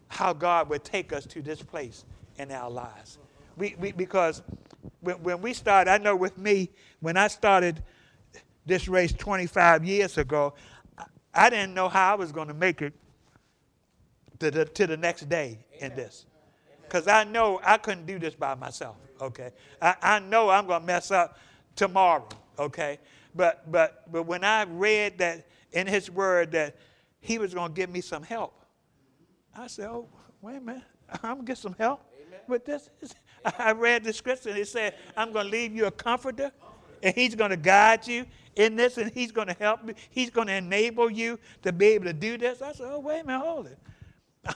how 0.07 0.33
God 0.33 0.69
would 0.69 0.83
take 0.83 1.13
us 1.13 1.25
to 1.27 1.41
this 1.41 1.61
place 1.61 2.05
in 2.37 2.51
our 2.51 2.69
lives. 2.69 3.17
We, 3.57 3.75
we, 3.79 3.91
because 3.91 4.41
when, 5.01 5.15
when 5.21 5.41
we 5.41 5.53
started, 5.53 5.91
I 5.91 5.97
know 5.97 6.15
with 6.15 6.37
me, 6.37 6.69
when 7.01 7.17
I 7.17 7.27
started 7.27 7.83
this 8.65 8.87
race 8.87 9.13
25 9.13 9.83
years 9.83 10.17
ago, 10.17 10.53
I 11.33 11.49
didn't 11.49 11.73
know 11.73 11.89
how 11.89 12.13
I 12.13 12.15
was 12.15 12.31
going 12.31 12.47
to 12.47 12.53
make 12.53 12.81
it 12.81 12.93
to 14.39 14.51
the, 14.51 14.65
to 14.65 14.87
the 14.87 14.97
next 14.97 15.27
day 15.29 15.59
in 15.79 15.95
this. 15.95 16.25
Because 16.83 17.07
I 17.07 17.23
know 17.23 17.59
I 17.63 17.77
couldn't 17.77 18.05
do 18.05 18.19
this 18.19 18.35
by 18.35 18.55
myself, 18.55 18.95
okay? 19.19 19.51
I, 19.81 19.95
I 20.01 20.19
know 20.19 20.49
I'm 20.49 20.67
going 20.67 20.81
to 20.81 20.87
mess 20.87 21.11
up 21.11 21.37
tomorrow, 21.75 22.27
okay? 22.57 22.99
But, 23.35 23.69
but, 23.69 24.11
but 24.11 24.23
when 24.23 24.43
I 24.43 24.63
read 24.63 25.17
that 25.17 25.47
in 25.73 25.87
his 25.87 26.09
word 26.09 26.53
that 26.53 26.77
he 27.19 27.37
was 27.37 27.53
going 27.53 27.69
to 27.69 27.73
give 27.73 27.89
me 27.89 28.01
some 28.01 28.23
help, 28.23 28.53
I 29.55 29.67
said, 29.67 29.89
oh, 29.89 30.07
wait 30.41 30.57
a 30.57 30.61
minute, 30.61 30.83
I'm 31.23 31.35
going 31.35 31.37
to 31.39 31.45
get 31.45 31.57
some 31.57 31.75
help 31.77 32.01
Amen. 32.27 32.39
with 32.47 32.65
this. 32.65 32.89
I 33.59 33.73
read 33.73 34.03
the 34.03 34.13
scripture 34.13 34.49
and 34.49 34.57
it 34.57 34.67
said, 34.67 34.95
I'm 35.17 35.31
going 35.33 35.45
to 35.45 35.51
leave 35.51 35.75
you 35.75 35.85
a 35.85 35.91
comforter 35.91 36.51
and 37.03 37.13
he's 37.13 37.35
going 37.35 37.51
to 37.51 37.57
guide 37.57 38.07
you 38.07 38.25
in 38.55 38.75
this 38.75 38.97
and 38.97 39.11
he's 39.11 39.31
going 39.31 39.47
to 39.47 39.53
help 39.59 39.81
you. 39.85 39.93
He's 40.09 40.29
going 40.29 40.47
to 40.47 40.55
enable 40.55 41.09
you 41.09 41.37
to 41.63 41.73
be 41.73 41.87
able 41.87 42.05
to 42.05 42.13
do 42.13 42.37
this. 42.37 42.61
I 42.61 42.71
said, 42.71 42.87
oh, 42.89 42.99
wait 42.99 43.19
a 43.19 43.23
minute, 43.25 43.39
hold 43.39 43.67
it. 43.67 43.77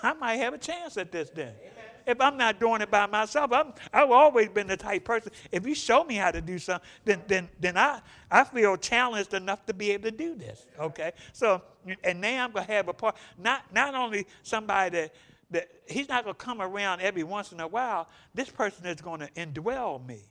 I 0.03 0.13
might 0.13 0.37
have 0.37 0.53
a 0.53 0.57
chance 0.57 0.97
at 0.97 1.11
this 1.11 1.29
then. 1.31 1.53
Amen 1.59 1.78
if 2.09 2.19
I'm 2.19 2.37
not 2.37 2.59
doing 2.59 2.81
it 2.81 2.89
by 2.89 3.05
myself, 3.05 3.51
I'm, 3.53 3.73
I've 3.93 4.09
always 4.09 4.49
been 4.49 4.67
the 4.67 4.77
type 4.77 5.05
person. 5.05 5.31
If 5.51 5.67
you 5.67 5.75
show 5.75 6.03
me 6.03 6.15
how 6.15 6.31
to 6.31 6.41
do 6.41 6.57
something, 6.57 6.87
then, 7.05 7.21
then, 7.27 7.49
then 7.59 7.77
I, 7.77 8.01
I 8.31 8.43
feel 8.43 8.75
challenged 8.77 9.33
enough 9.35 9.65
to 9.67 9.73
be 9.73 9.91
able 9.91 10.05
to 10.05 10.11
do 10.11 10.33
this. 10.33 10.65
Okay? 10.79 11.11
So, 11.33 11.61
and 12.03 12.19
now 12.19 12.45
I'm 12.45 12.51
going 12.51 12.65
to 12.65 12.71
have 12.71 12.87
a 12.87 12.93
part, 12.93 13.15
not, 13.37 13.63
not 13.73 13.93
only 13.93 14.25
somebody 14.41 14.97
that, 14.97 15.15
that 15.51 15.69
he's 15.87 16.09
not 16.09 16.23
going 16.23 16.35
to 16.35 16.43
come 16.43 16.61
around 16.61 17.01
every 17.01 17.23
once 17.23 17.51
in 17.51 17.59
a 17.59 17.67
while, 17.67 18.07
this 18.33 18.49
person 18.49 18.87
is 18.87 19.01
going 19.01 19.19
to 19.19 19.29
indwell 19.33 20.05
me. 20.05 20.21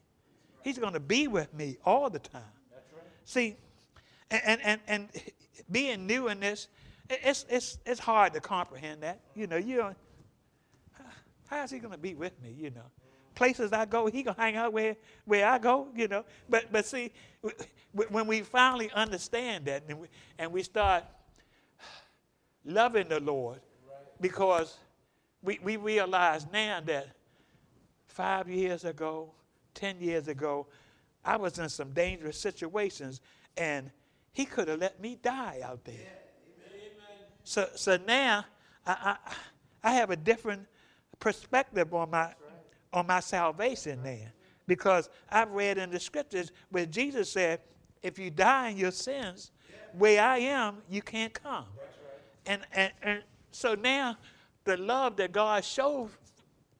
He's 0.62 0.78
going 0.78 0.94
to 0.94 1.00
be 1.00 1.28
with 1.28 1.54
me 1.54 1.78
all 1.84 2.10
the 2.10 2.18
time. 2.18 2.42
Right. 2.72 2.82
See, 3.24 3.56
and, 4.30 4.42
and, 4.44 4.60
and, 4.64 4.80
and 4.88 5.08
being 5.70 6.06
new 6.08 6.28
in 6.28 6.40
this, 6.40 6.66
it's, 7.08 7.46
it's, 7.48 7.78
it's 7.86 8.00
hard 8.00 8.34
to 8.34 8.40
comprehend 8.40 9.02
that. 9.02 9.20
You 9.34 9.46
know, 9.46 9.56
you 9.56 9.76
don't, 9.76 9.96
how 11.48 11.64
is 11.64 11.70
he 11.70 11.78
going 11.78 11.92
to 11.92 11.98
be 11.98 12.14
with 12.14 12.40
me, 12.42 12.54
you 12.56 12.70
know? 12.70 12.90
Places 13.34 13.72
I 13.72 13.84
go, 13.84 14.06
he 14.06 14.22
going 14.22 14.34
to 14.34 14.40
hang 14.40 14.56
out 14.56 14.72
where, 14.72 14.96
where 15.24 15.46
I 15.46 15.58
go, 15.58 15.88
you 15.94 16.08
know? 16.08 16.24
But, 16.48 16.72
but 16.72 16.84
see, 16.86 17.12
when 17.92 18.26
we 18.26 18.42
finally 18.42 18.90
understand 18.92 19.66
that 19.66 19.84
and 19.88 20.00
we, 20.00 20.08
and 20.38 20.52
we 20.52 20.62
start 20.62 21.04
loving 22.64 23.08
the 23.08 23.20
Lord 23.20 23.60
because 24.20 24.76
we, 25.42 25.58
we 25.62 25.76
realize 25.76 26.46
now 26.52 26.80
that 26.84 27.08
five 28.06 28.48
years 28.48 28.84
ago, 28.84 29.32
10 29.74 30.00
years 30.00 30.28
ago, 30.28 30.66
I 31.24 31.36
was 31.36 31.58
in 31.58 31.68
some 31.68 31.92
dangerous 31.92 32.38
situations 32.38 33.20
and 33.56 33.90
he 34.32 34.44
could 34.44 34.68
have 34.68 34.80
let 34.80 35.00
me 35.00 35.18
die 35.22 35.60
out 35.64 35.84
there. 35.84 35.94
Yeah. 35.94 36.28
So, 37.44 37.68
so 37.76 37.98
now 38.06 38.44
I, 38.86 39.16
I, 39.24 39.32
I 39.82 39.92
have 39.92 40.10
a 40.10 40.16
different 40.16 40.66
perspective 41.20 41.92
on 41.94 42.10
my 42.10 42.32
on 42.92 43.06
my 43.06 43.20
salvation 43.20 44.02
then. 44.02 44.32
Because 44.66 45.08
I've 45.30 45.50
read 45.50 45.78
in 45.78 45.90
the 45.90 46.00
scriptures 46.00 46.52
where 46.70 46.86
Jesus 46.86 47.32
said, 47.32 47.60
if 48.02 48.18
you 48.18 48.30
die 48.30 48.70
in 48.70 48.76
your 48.76 48.90
sins, 48.90 49.50
where 49.96 50.22
I 50.22 50.38
am, 50.38 50.78
you 50.88 51.02
can't 51.02 51.32
come. 51.32 51.64
And, 52.46 52.62
and, 52.72 52.92
and 53.02 53.22
so 53.50 53.74
now 53.74 54.16
the 54.64 54.76
love 54.76 55.16
that 55.16 55.32
God 55.32 55.64
showed 55.64 56.10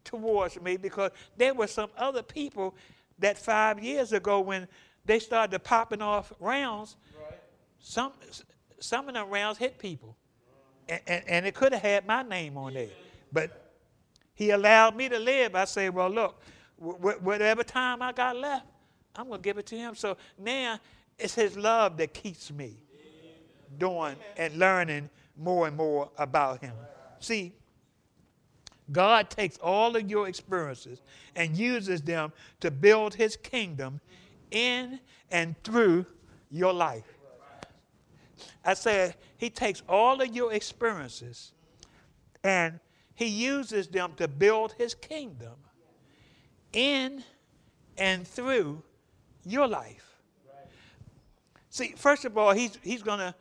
towards 0.05 0.61
me, 0.61 0.77
because 0.77 1.11
there 1.37 1.55
were 1.55 1.67
some 1.67 1.91
other 1.97 2.23
people 2.23 2.75
that 3.19 3.39
five 3.39 3.83
years 3.83 4.13
ago 4.13 4.41
when 4.41 4.69
they 5.05 5.19
started 5.19 5.59
popping 5.61 6.03
off 6.03 6.33
rounds, 6.41 6.97
right. 7.19 7.39
some, 7.79 8.13
some 8.81 9.09
of 9.09 9.15
them 9.15 9.31
rounds 9.31 9.59
hit 9.59 9.79
people. 9.79 10.17
And, 10.89 11.01
and, 11.07 11.25
and 11.27 11.47
it 11.47 11.55
could 11.55 11.73
have 11.73 11.83
had 11.83 12.07
my 12.07 12.23
name 12.23 12.57
on 12.57 12.75
there. 12.75 12.89
But 13.33 13.68
he 14.39 14.51
allowed 14.51 14.95
me 14.95 15.09
to 15.09 15.19
live. 15.19 15.57
I 15.57 15.65
say, 15.65 15.91
well, 15.91 16.09
look, 16.09 16.41
wh- 16.77 17.21
whatever 17.21 17.65
time 17.65 18.01
I 18.01 18.13
got 18.13 18.37
left, 18.37 18.67
I'm 19.17 19.27
going 19.27 19.41
to 19.41 19.45
give 19.45 19.59
it 19.59 19.67
to 19.67 19.77
him. 19.77 19.97
So 19.97 20.17
now 20.39 20.79
it's 21.19 21.35
his 21.35 21.57
love 21.57 21.97
that 21.97 22.15
keeps 22.15 22.53
me 22.53 22.77
doing 23.79 24.15
and 24.37 24.57
learning 24.57 25.11
more 25.37 25.67
and 25.67 25.77
more 25.77 26.09
about 26.17 26.61
him. 26.61 26.73
See, 27.19 27.53
God 28.93 29.29
takes 29.29 29.59
all 29.59 29.97
of 29.97 30.09
your 30.09 30.29
experiences 30.29 31.03
and 31.35 31.57
uses 31.57 32.01
them 32.01 32.33
to 32.61 32.71
build 32.71 33.17
his 33.17 33.35
kingdom 33.35 34.01
in 34.53 35.01
and 35.33 35.61
through 35.65 36.07
your 36.49 36.73
life. 36.73 37.19
I 38.65 38.75
said, 38.75 39.17
he 39.37 39.51
takes 39.51 39.83
all 39.89 40.23
of 40.23 40.33
your 40.33 40.53
experiences 40.53 41.55
and 42.45 42.79
he 43.19 43.27
uses 43.27 43.89
them 43.89 44.13
to 44.17 44.29
build 44.29 44.75
his 44.79 44.95
kingdom 44.95 45.57
in 46.73 47.25
and 47.97 48.25
through 48.25 48.81
your 49.45 49.67
life. 49.67 50.05
See, 51.69 51.95
first 51.97 52.25
of 52.25 52.39
all, 52.39 52.53
he's, 52.53 52.79
he's 52.81 53.03
going 53.03 53.19
to 53.19 53.35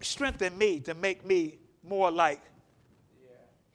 strengthen 0.00 0.56
me 0.56 0.80
to 0.80 0.94
make 0.94 1.26
me 1.26 1.58
more 1.86 2.10
like 2.10 2.40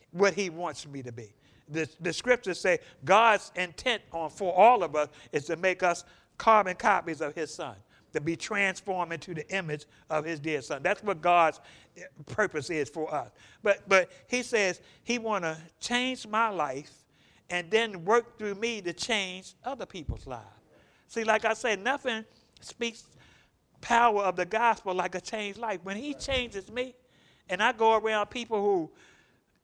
what 0.10 0.34
he 0.34 0.50
wants 0.50 0.88
me 0.88 1.04
to 1.04 1.12
be. 1.12 1.32
The, 1.68 1.88
the 2.02 2.12
scriptures 2.12 2.60
say 2.60 2.80
God's 3.06 3.52
intent 3.56 4.02
on 4.12 4.32
for 4.32 4.52
all 4.58 4.82
of 4.82 4.96
us 4.96 5.10
is 5.32 5.46
to 5.46 5.56
make 5.58 5.84
us 5.84 6.06
carbon 6.40 6.76
copies 6.76 7.22
of 7.22 7.36
his 7.36 7.54
son 7.54 7.76
to 8.14 8.22
be 8.22 8.36
transformed 8.36 9.14
into 9.14 9.34
the 9.34 9.48
image 9.56 9.86
of 10.10 10.26
his 10.26 10.40
dear 10.40 10.62
son. 10.62 10.82
That's 10.84 11.04
what 11.04 11.22
God's 11.22 11.60
purpose 12.28 12.70
is 12.70 12.90
for 12.90 13.14
us. 13.14 13.30
But 13.64 13.88
but 13.88 14.12
he 14.28 14.44
says 14.44 14.82
he 15.04 15.20
want 15.20 15.44
to 15.44 15.58
change 15.80 16.28
my 16.28 16.50
life 16.50 16.92
and 17.50 17.70
then 17.70 18.06
work 18.06 18.38
through 18.38 18.56
me 18.56 18.82
to 18.82 18.94
change 18.94 19.56
other 19.64 19.86
people's 19.86 20.28
lives. 20.28 20.46
See, 21.08 21.24
like 21.24 21.46
I 21.46 21.54
said, 21.54 21.80
nothing 21.80 22.24
speaks 22.62 23.06
power 23.82 24.24
of 24.24 24.36
the 24.36 24.46
gospel 24.46 24.94
like 24.94 25.16
a 25.16 25.22
changed 25.22 25.60
life. 25.60 25.80
When 25.84 25.98
he 25.98 26.14
changes 26.14 26.72
me, 26.72 26.96
and 27.50 27.64
I 27.64 27.72
go 27.72 27.98
around 27.98 28.28
people 28.28 28.62
who 28.62 28.92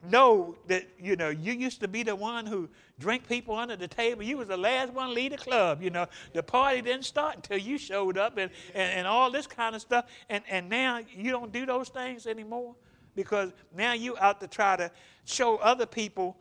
know 0.10 0.56
that 0.68 0.88
you 1.00 1.15
know 1.15 1.30
you 1.30 1.54
used 1.54 1.80
to 1.82 1.88
be 1.88 2.04
the 2.04 2.15
one 2.15 2.46
who 2.46 2.70
drank 3.00 3.28
people 3.28 3.56
under 3.56 3.76
the 3.76 3.88
table. 3.88 4.24
You 4.24 4.38
was 4.38 4.48
the 4.48 4.58
last 4.58 4.94
one 4.94 5.10
to 5.10 5.13
lead 5.13 5.32
the 5.32 5.38
club 5.38 5.82
you 5.82 5.89
know. 5.89 6.08
The 6.34 6.44
party 6.44 6.82
didn't 6.82 7.06
start 7.06 7.36
until 7.36 7.58
you 7.58 7.78
showed 7.78 8.18
up 8.18 8.38
and, 8.38 8.52
and, 8.74 8.91
and 8.91 9.08
all 9.08 9.32
this 9.32 9.48
kind 9.48 9.76
of 9.76 9.82
stuff. 9.82 10.06
And, 10.30 10.44
and 10.50 10.70
now 10.70 11.02
you 11.15 11.32
don't 11.32 11.52
do 11.52 11.65
those 11.65 11.89
things 11.89 12.28
anymore 12.28 12.76
because 13.15 13.52
now 13.76 13.94
you 13.94 14.18
out 14.18 14.41
to 14.41 14.48
try 14.48 14.76
to 14.76 14.91
show 15.24 15.58
other 15.58 15.86
people 15.86 16.38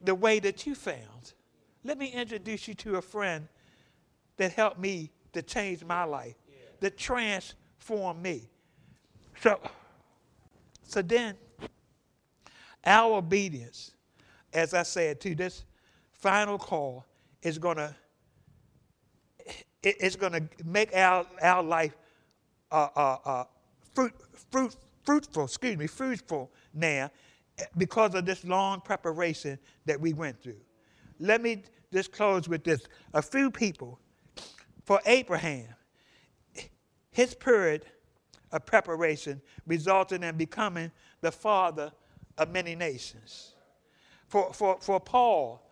the 0.00 0.14
way 0.14 0.38
that 0.40 0.66
you 0.66 0.74
found. 0.74 1.32
Let 1.82 1.98
me 1.98 2.08
introduce 2.08 2.68
you 2.68 2.74
to 2.74 2.96
a 2.96 3.02
friend 3.02 3.48
that 4.36 4.52
helped 4.52 4.78
me 4.78 5.10
to 5.32 5.42
change 5.42 5.84
my 5.84 6.04
life, 6.04 6.34
that 6.80 6.96
transformed 6.96 8.22
me. 8.22 8.48
So, 9.40 9.60
so 10.82 11.02
then, 11.02 11.36
our 12.84 13.18
obedience, 13.18 13.92
as 14.52 14.74
I 14.74 14.82
said, 14.82 15.20
to 15.22 15.34
this 15.34 15.64
final 16.12 16.58
call 16.58 17.04
is 17.42 17.58
going 17.58 17.76
to 17.76 17.94
it's 19.82 20.16
going 20.16 20.32
to 20.32 20.42
make 20.64 20.94
our, 20.96 21.26
our 21.42 21.62
life 21.62 21.94
uh, 22.72 22.88
uh, 22.96 23.16
uh, 23.24 23.44
fruit, 23.94 24.12
fruit, 24.50 24.74
fruitful, 25.04 25.44
excuse 25.44 25.76
me, 25.76 25.86
fruitful 25.86 26.50
now 26.72 27.10
because 27.76 28.14
of 28.14 28.24
this 28.24 28.44
long 28.44 28.80
preparation 28.80 29.58
that 29.84 30.00
we 30.00 30.12
went 30.12 30.42
through. 30.42 30.60
Let 31.20 31.42
me 31.42 31.62
just 31.92 32.12
close 32.12 32.48
with 32.48 32.64
this. 32.64 32.80
A 33.12 33.22
few 33.22 33.50
people, 33.50 34.00
for 34.84 35.00
Abraham, 35.06 35.68
his 37.10 37.34
period 37.34 37.84
of 38.50 38.66
preparation 38.66 39.40
resulted 39.66 40.24
in 40.24 40.36
becoming 40.36 40.90
the 41.20 41.30
father 41.30 41.92
of 42.38 42.50
many 42.50 42.74
nations. 42.74 43.52
For, 44.26 44.52
for, 44.52 44.78
for 44.80 45.00
Paul, 45.00 45.70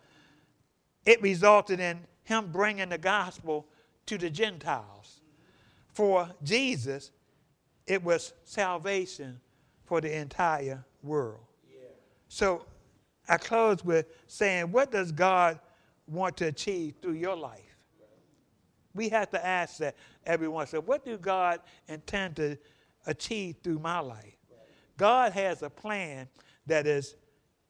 it 1.05 1.21
resulted 1.21 1.79
in 1.79 1.99
him 2.23 2.51
bringing 2.51 2.89
the 2.89 2.97
gospel 2.97 3.65
to 4.05 4.17
the 4.17 4.29
Gentiles. 4.29 5.21
For 5.91 6.29
Jesus, 6.43 7.11
it 7.85 8.03
was 8.03 8.33
salvation 8.45 9.39
for 9.83 10.01
the 10.01 10.17
entire 10.17 10.83
world. 11.01 11.41
So 12.29 12.65
I 13.27 13.37
close 13.37 13.83
with 13.83 14.07
saying, 14.27 14.71
what 14.71 14.91
does 14.91 15.11
God 15.11 15.59
want 16.07 16.37
to 16.37 16.47
achieve 16.47 16.95
through 17.01 17.13
your 17.13 17.35
life? 17.35 17.59
We 18.95 19.09
have 19.09 19.29
to 19.31 19.45
ask 19.45 19.77
that 19.77 19.95
every 20.25 20.47
once 20.47 20.73
in. 20.73 20.79
What 20.81 21.03
do 21.03 21.17
God 21.17 21.59
intend 21.87 22.35
to 22.37 22.57
achieve 23.05 23.57
through 23.63 23.79
my 23.79 23.99
life? 23.99 24.37
God 24.97 25.33
has 25.33 25.63
a 25.63 25.69
plan 25.69 26.27
that 26.67 26.87
is 26.87 27.15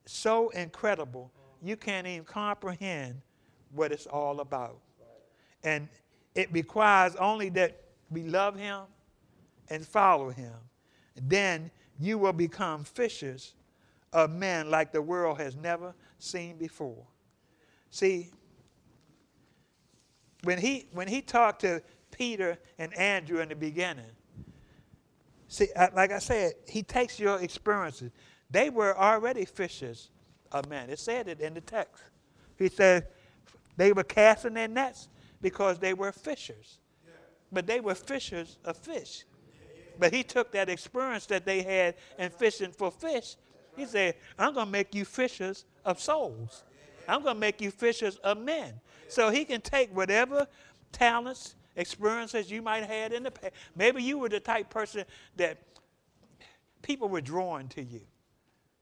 so 0.06 0.50
incredible, 0.50 1.30
you 1.62 1.76
can't 1.76 2.06
even 2.06 2.24
comprehend 2.24 3.20
what 3.72 3.92
it's 3.92 4.06
all 4.06 4.40
about. 4.40 4.78
And 5.62 5.88
it 6.34 6.52
requires 6.52 7.16
only 7.16 7.48
that 7.50 7.80
we 8.10 8.22
love 8.24 8.56
Him 8.56 8.82
and 9.70 9.86
follow 9.86 10.30
Him. 10.30 10.52
Then 11.16 11.70
you 11.98 12.18
will 12.18 12.32
become 12.32 12.84
fishers 12.84 13.54
of 14.12 14.30
men 14.30 14.70
like 14.70 14.92
the 14.92 15.02
world 15.02 15.38
has 15.38 15.56
never 15.56 15.94
seen 16.18 16.56
before. 16.56 17.04
See, 17.90 18.30
when 20.42 20.58
he, 20.58 20.86
when 20.92 21.08
he 21.08 21.22
talked 21.22 21.60
to 21.62 21.82
Peter 22.10 22.58
and 22.78 22.92
Andrew 22.94 23.40
in 23.40 23.48
the 23.48 23.56
beginning, 23.56 24.04
see, 25.48 25.68
like 25.94 26.12
I 26.12 26.18
said, 26.18 26.52
he 26.68 26.82
takes 26.82 27.18
your 27.18 27.40
experiences. 27.40 28.10
They 28.54 28.70
were 28.70 28.96
already 28.96 29.46
fishers 29.46 30.10
of 30.52 30.68
men. 30.68 30.88
It 30.88 31.00
said 31.00 31.26
it 31.26 31.40
in 31.40 31.54
the 31.54 31.60
text. 31.60 32.04
He 32.56 32.68
said 32.68 33.08
they 33.76 33.92
were 33.92 34.04
casting 34.04 34.54
their 34.54 34.68
nets 34.68 35.08
because 35.42 35.80
they 35.80 35.92
were 35.92 36.12
fishers. 36.12 36.78
But 37.50 37.66
they 37.66 37.80
were 37.80 37.96
fishers 37.96 38.58
of 38.64 38.76
fish. 38.76 39.24
But 39.98 40.14
he 40.14 40.22
took 40.22 40.52
that 40.52 40.68
experience 40.68 41.26
that 41.26 41.44
they 41.44 41.62
had 41.62 41.96
in 42.16 42.30
fishing 42.30 42.70
for 42.70 42.92
fish. 42.92 43.34
He 43.74 43.86
said, 43.86 44.14
I'm 44.38 44.54
going 44.54 44.66
to 44.66 44.72
make 44.72 44.94
you 44.94 45.04
fishers 45.04 45.64
of 45.84 45.98
souls. 46.00 46.62
I'm 47.08 47.24
going 47.24 47.34
to 47.34 47.40
make 47.40 47.60
you 47.60 47.72
fishers 47.72 48.18
of 48.18 48.38
men. 48.38 48.74
So 49.08 49.30
he 49.30 49.44
can 49.44 49.62
take 49.62 49.92
whatever 49.92 50.46
talents, 50.92 51.56
experiences 51.74 52.52
you 52.52 52.62
might 52.62 52.82
have 52.82 52.88
had 52.88 53.12
in 53.14 53.24
the 53.24 53.32
past. 53.32 53.52
Maybe 53.74 54.00
you 54.00 54.18
were 54.18 54.28
the 54.28 54.38
type 54.38 54.70
person 54.70 55.06
that 55.38 55.58
people 56.82 57.08
were 57.08 57.20
drawn 57.20 57.66
to 57.70 57.82
you 57.82 58.02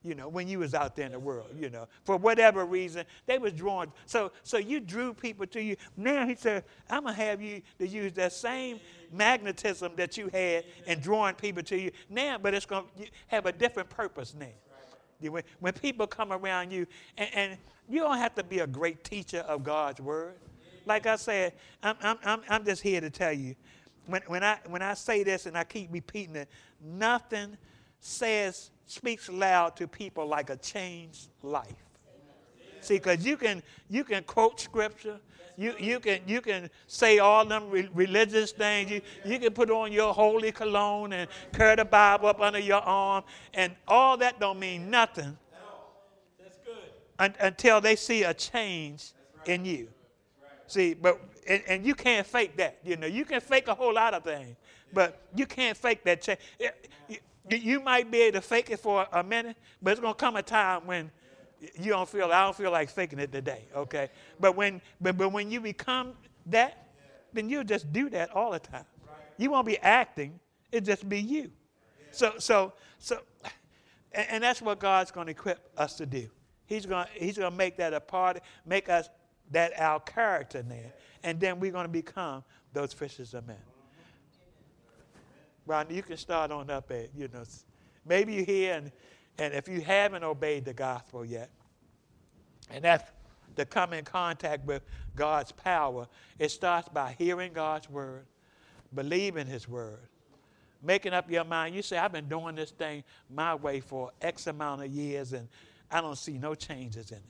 you 0.02 0.14
know, 0.14 0.28
when 0.28 0.48
you 0.48 0.58
was 0.58 0.74
out 0.74 0.96
there 0.96 1.06
in 1.06 1.12
the 1.12 1.18
world, 1.18 1.46
you 1.56 1.70
know, 1.70 1.86
for 2.04 2.16
whatever 2.16 2.64
reason, 2.64 3.04
they 3.26 3.38
was 3.38 3.52
drawn. 3.52 3.92
So, 4.06 4.32
so 4.42 4.58
you 4.58 4.80
drew 4.80 5.14
people 5.14 5.46
to 5.48 5.62
you. 5.62 5.76
Now 5.96 6.26
he 6.26 6.34
said, 6.34 6.64
I'm 6.90 7.04
gonna 7.04 7.14
have 7.14 7.40
you 7.40 7.62
to 7.78 7.86
use 7.86 8.12
that 8.14 8.32
same 8.32 8.80
magnetism 9.12 9.92
that 9.96 10.16
you 10.16 10.28
had 10.32 10.64
in 10.86 11.00
drawing 11.00 11.34
people 11.36 11.62
to 11.64 11.78
you 11.78 11.92
now, 12.08 12.38
but 12.38 12.54
it's 12.54 12.66
gonna 12.66 12.86
have 13.28 13.46
a 13.46 13.52
different 13.52 13.88
purpose 13.90 14.34
now. 14.38 14.46
When, 15.30 15.44
when 15.60 15.72
people 15.72 16.08
come 16.08 16.32
around 16.32 16.72
you, 16.72 16.86
and, 17.16 17.30
and 17.34 17.58
you 17.88 18.00
don't 18.00 18.18
have 18.18 18.34
to 18.34 18.42
be 18.42 18.58
a 18.58 18.66
great 18.66 19.04
teacher 19.04 19.38
of 19.40 19.62
God's 19.62 20.00
word. 20.00 20.34
Like 20.84 21.06
I 21.06 21.14
said, 21.14 21.52
I'm, 21.82 21.96
I'm, 22.02 22.18
I'm, 22.24 22.40
I'm 22.48 22.64
just 22.64 22.82
here 22.82 23.00
to 23.00 23.10
tell 23.10 23.32
you, 23.32 23.54
when, 24.06 24.22
when, 24.26 24.42
I, 24.42 24.58
when 24.66 24.82
I 24.82 24.94
say 24.94 25.22
this 25.22 25.46
and 25.46 25.56
I 25.56 25.62
keep 25.62 25.92
repeating 25.92 26.34
it, 26.34 26.48
nothing 26.82 27.56
says 28.02 28.70
speaks 28.84 29.28
loud 29.28 29.76
to 29.76 29.86
people 29.86 30.26
like 30.26 30.50
a 30.50 30.56
changed 30.56 31.28
life. 31.42 31.66
See, 32.80 32.94
because 32.94 33.24
you 33.24 33.36
can 33.36 33.62
you 33.88 34.02
can 34.02 34.24
quote 34.24 34.60
scripture, 34.60 35.20
you, 35.56 35.74
you 35.78 36.00
can 36.00 36.20
you 36.26 36.40
can 36.40 36.68
say 36.88 37.20
all 37.20 37.46
them 37.46 37.70
re- 37.70 37.88
religious 37.94 38.50
things. 38.50 38.90
You, 38.90 39.00
you 39.24 39.38
can 39.38 39.52
put 39.52 39.70
on 39.70 39.92
your 39.92 40.12
holy 40.12 40.50
cologne 40.50 41.12
and 41.12 41.30
carry 41.52 41.76
the 41.76 41.84
Bible 41.84 42.28
up 42.28 42.40
under 42.40 42.58
your 42.58 42.80
arm, 42.80 43.22
and 43.54 43.74
all 43.86 44.16
that 44.16 44.40
don't 44.40 44.58
mean 44.58 44.90
nothing. 44.90 45.38
Un- 47.20 47.36
until 47.38 47.80
they 47.80 47.94
see 47.94 48.24
a 48.24 48.34
change 48.34 49.12
in 49.46 49.64
you. 49.64 49.88
See, 50.66 50.94
but 50.94 51.20
and, 51.46 51.62
and, 51.68 51.86
you 51.86 51.94
can't 51.94 52.26
fake 52.26 52.56
that. 52.56 52.78
You 52.84 52.96
know, 52.96 53.06
you 53.06 53.24
can 53.24 53.40
fake 53.40 53.68
a 53.68 53.74
whole 53.74 53.94
lot 53.94 54.14
of 54.14 54.24
things, 54.24 54.56
but 54.92 55.20
you 55.36 55.46
can't 55.46 55.76
fake 55.76 56.02
that 56.04 56.22
change. 56.22 56.38
You 57.50 57.80
might 57.80 58.10
be 58.10 58.22
able 58.22 58.38
to 58.38 58.46
fake 58.46 58.70
it 58.70 58.78
for 58.78 59.06
a 59.12 59.22
minute, 59.22 59.56
but 59.80 59.92
it's 59.92 60.00
going 60.00 60.14
to 60.14 60.18
come 60.18 60.36
a 60.36 60.42
time 60.42 60.86
when 60.86 61.10
you 61.78 61.90
don't 61.90 62.08
feel, 62.08 62.26
I 62.26 62.42
don't 62.42 62.56
feel 62.56 62.70
like 62.70 62.90
faking 62.90 63.18
it 63.18 63.32
today, 63.32 63.64
okay? 63.74 64.10
But 64.38 64.56
when, 64.56 64.80
but, 65.00 65.16
but 65.16 65.30
when 65.30 65.50
you 65.50 65.60
become 65.60 66.14
that, 66.46 66.88
then 67.32 67.48
you'll 67.48 67.64
just 67.64 67.92
do 67.92 68.08
that 68.10 68.34
all 68.34 68.52
the 68.52 68.58
time. 68.58 68.84
You 69.38 69.50
won't 69.50 69.66
be 69.66 69.78
acting, 69.78 70.38
it'll 70.70 70.86
just 70.86 71.08
be 71.08 71.20
you. 71.20 71.50
So, 72.10 72.34
so, 72.38 72.74
so, 72.98 73.20
and, 74.12 74.26
and 74.30 74.44
that's 74.44 74.60
what 74.60 74.78
God's 74.78 75.10
going 75.10 75.26
to 75.26 75.32
equip 75.32 75.70
us 75.76 75.94
to 75.94 76.06
do. 76.06 76.28
He's 76.66 76.86
going 76.86 77.06
he's 77.14 77.38
going 77.38 77.50
to 77.50 77.56
make 77.56 77.76
that 77.78 77.92
a 77.92 78.00
part, 78.00 78.40
make 78.64 78.88
us 78.88 79.08
that 79.50 79.78
our 79.78 80.00
character 80.00 80.62
there. 80.62 80.92
And 81.22 81.38
then 81.38 81.60
we're 81.60 81.72
going 81.72 81.86
to 81.86 81.92
become 81.92 82.44
those 82.72 82.92
fishers 82.92 83.34
of 83.34 83.46
men. 83.46 83.56
Ron, 85.66 85.86
you 85.90 86.02
can 86.02 86.16
start 86.16 86.50
on 86.50 86.70
up 86.70 86.90
at, 86.90 87.08
you 87.16 87.28
know, 87.32 87.44
maybe 88.06 88.34
you're 88.34 88.44
here 88.44 88.74
and, 88.74 88.92
and 89.38 89.54
if 89.54 89.68
you 89.68 89.80
haven't 89.80 90.24
obeyed 90.24 90.64
the 90.64 90.74
gospel 90.74 91.24
yet, 91.24 91.50
and 92.70 92.84
that's 92.84 93.04
to 93.56 93.64
come 93.64 93.92
in 93.92 94.04
contact 94.04 94.66
with 94.66 94.82
God's 95.14 95.52
power, 95.52 96.06
it 96.38 96.50
starts 96.50 96.88
by 96.88 97.14
hearing 97.18 97.52
God's 97.52 97.88
word, 97.88 98.24
believing 98.94 99.46
his 99.46 99.68
word, 99.68 100.00
making 100.82 101.12
up 101.12 101.30
your 101.30 101.44
mind. 101.44 101.74
You 101.74 101.82
say, 101.82 101.98
I've 101.98 102.12
been 102.12 102.28
doing 102.28 102.54
this 102.54 102.70
thing 102.70 103.04
my 103.30 103.54
way 103.54 103.80
for 103.80 104.10
X 104.20 104.46
amount 104.46 104.82
of 104.82 104.90
years 104.90 105.32
and 105.32 105.48
I 105.90 106.00
don't 106.00 106.16
see 106.16 106.38
no 106.38 106.54
changes 106.54 107.10
in 107.10 107.18
it. 107.18 107.22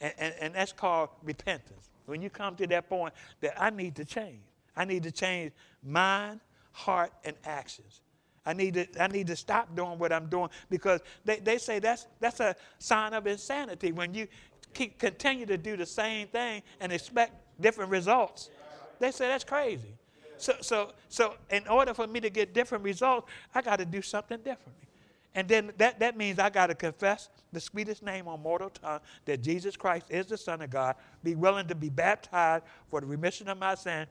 And, 0.00 0.14
and, 0.18 0.34
and 0.40 0.54
that's 0.54 0.72
called 0.72 1.10
repentance. 1.22 1.90
When 2.06 2.20
you 2.20 2.30
come 2.30 2.56
to 2.56 2.66
that 2.66 2.88
point 2.88 3.14
that 3.40 3.60
I 3.60 3.70
need 3.70 3.94
to 3.96 4.04
change, 4.04 4.40
I 4.76 4.84
need 4.84 5.04
to 5.04 5.12
change 5.12 5.52
mind, 5.82 6.40
heart, 6.72 7.12
and 7.24 7.36
actions. 7.44 8.00
I 8.46 8.52
need 8.52 8.74
to, 8.74 8.86
I 9.02 9.06
need 9.08 9.26
to 9.26 9.36
stop 9.36 9.74
doing 9.76 9.98
what 9.98 10.12
I'm 10.12 10.26
doing 10.26 10.48
because 10.70 11.00
they, 11.24 11.36
they 11.36 11.58
say 11.58 11.78
that's, 11.78 12.06
that's 12.20 12.40
a 12.40 12.56
sign 12.78 13.12
of 13.12 13.26
insanity 13.26 13.92
when 13.92 14.14
you 14.14 14.26
keep, 14.72 14.98
continue 14.98 15.46
to 15.46 15.58
do 15.58 15.76
the 15.76 15.86
same 15.86 16.28
thing 16.28 16.62
and 16.80 16.92
expect 16.92 17.34
different 17.60 17.90
results. 17.90 18.50
They 18.98 19.10
say 19.10 19.28
that's 19.28 19.44
crazy. 19.44 19.94
So, 20.38 20.54
so, 20.62 20.92
so 21.08 21.34
in 21.50 21.66
order 21.68 21.92
for 21.92 22.06
me 22.06 22.18
to 22.20 22.30
get 22.30 22.54
different 22.54 22.82
results, 22.82 23.30
I 23.54 23.60
got 23.60 23.78
to 23.78 23.84
do 23.84 24.00
something 24.00 24.38
differently. 24.38 24.88
And 25.34 25.46
then 25.46 25.72
that, 25.76 26.00
that 26.00 26.16
means 26.16 26.38
I 26.38 26.50
got 26.50 26.68
to 26.68 26.74
confess 26.74 27.28
the 27.52 27.60
sweetest 27.60 28.02
name 28.02 28.26
on 28.26 28.42
mortal 28.42 28.70
tongue 28.70 29.00
that 29.26 29.42
Jesus 29.42 29.76
Christ 29.76 30.06
is 30.08 30.26
the 30.26 30.36
Son 30.36 30.62
of 30.62 30.70
God, 30.70 30.96
be 31.22 31.34
willing 31.34 31.68
to 31.68 31.74
be 31.74 31.88
baptized 31.88 32.64
for 32.88 33.00
the 33.00 33.06
remission 33.06 33.48
of 33.48 33.58
my 33.58 33.74
sin, 33.74 34.06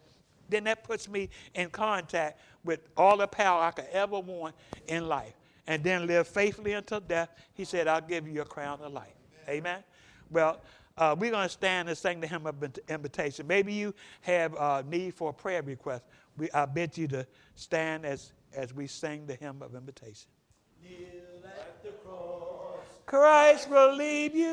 then 0.50 0.63
that 0.63 0.84
puts 0.84 1.08
me 1.10 1.30
in 1.56 1.69
contact 1.69 2.39
with 2.63 2.82
all 2.98 3.17
the 3.17 3.28
power 3.28 3.62
I 3.62 3.72
could 3.72 3.88
ever 3.91 4.19
want 4.19 4.56
in 4.88 5.08
life. 5.08 5.34
And 5.67 5.84
then 5.84 6.08
live 6.08 6.28
faithfully 6.28 6.74
until 6.74 7.00
death. 7.00 7.30
He 7.54 7.63
said, 7.63 7.88
I'll 7.88 8.02
give 8.02 8.28
you 8.28 8.41
a 8.41 8.45
crown 8.45 8.80
of 8.82 8.91
life. 8.91 9.13
Amen. 9.48 9.84
Well, 10.32 10.62
uh, 10.98 11.15
we're 11.17 11.32
going 11.32 11.45
to 11.45 11.54
stand 11.54 11.88
and 11.88 11.98
sing 11.98 12.19
the 12.19 12.28
hymn 12.28 12.45
of 12.45 12.56
invitation. 12.89 13.48
Maybe 13.48 13.74
you 13.74 13.93
have 14.22 14.54
a 14.56 14.84
need 14.88 15.13
for 15.13 15.30
a 15.30 15.34
prayer 15.34 15.62
request. 15.62 16.04
We, 16.38 16.52
I 16.52 16.65
bid 16.65 16.98
you 16.98 17.08
to 17.10 17.26
stand 17.56 18.06
as, 18.06 18.34
as 18.54 18.74
we 18.74 18.88
sing 18.88 19.26
the 19.26 19.36
hymn 19.36 19.62
of 19.62 19.76
invitation. 19.76 20.30
Kneel 20.84 21.45
at 21.45 21.84
the 21.84 21.91
cross. 22.04 22.80
Christ 23.06 23.69
will 23.69 23.95
leave 23.95 24.36
you 24.36 24.48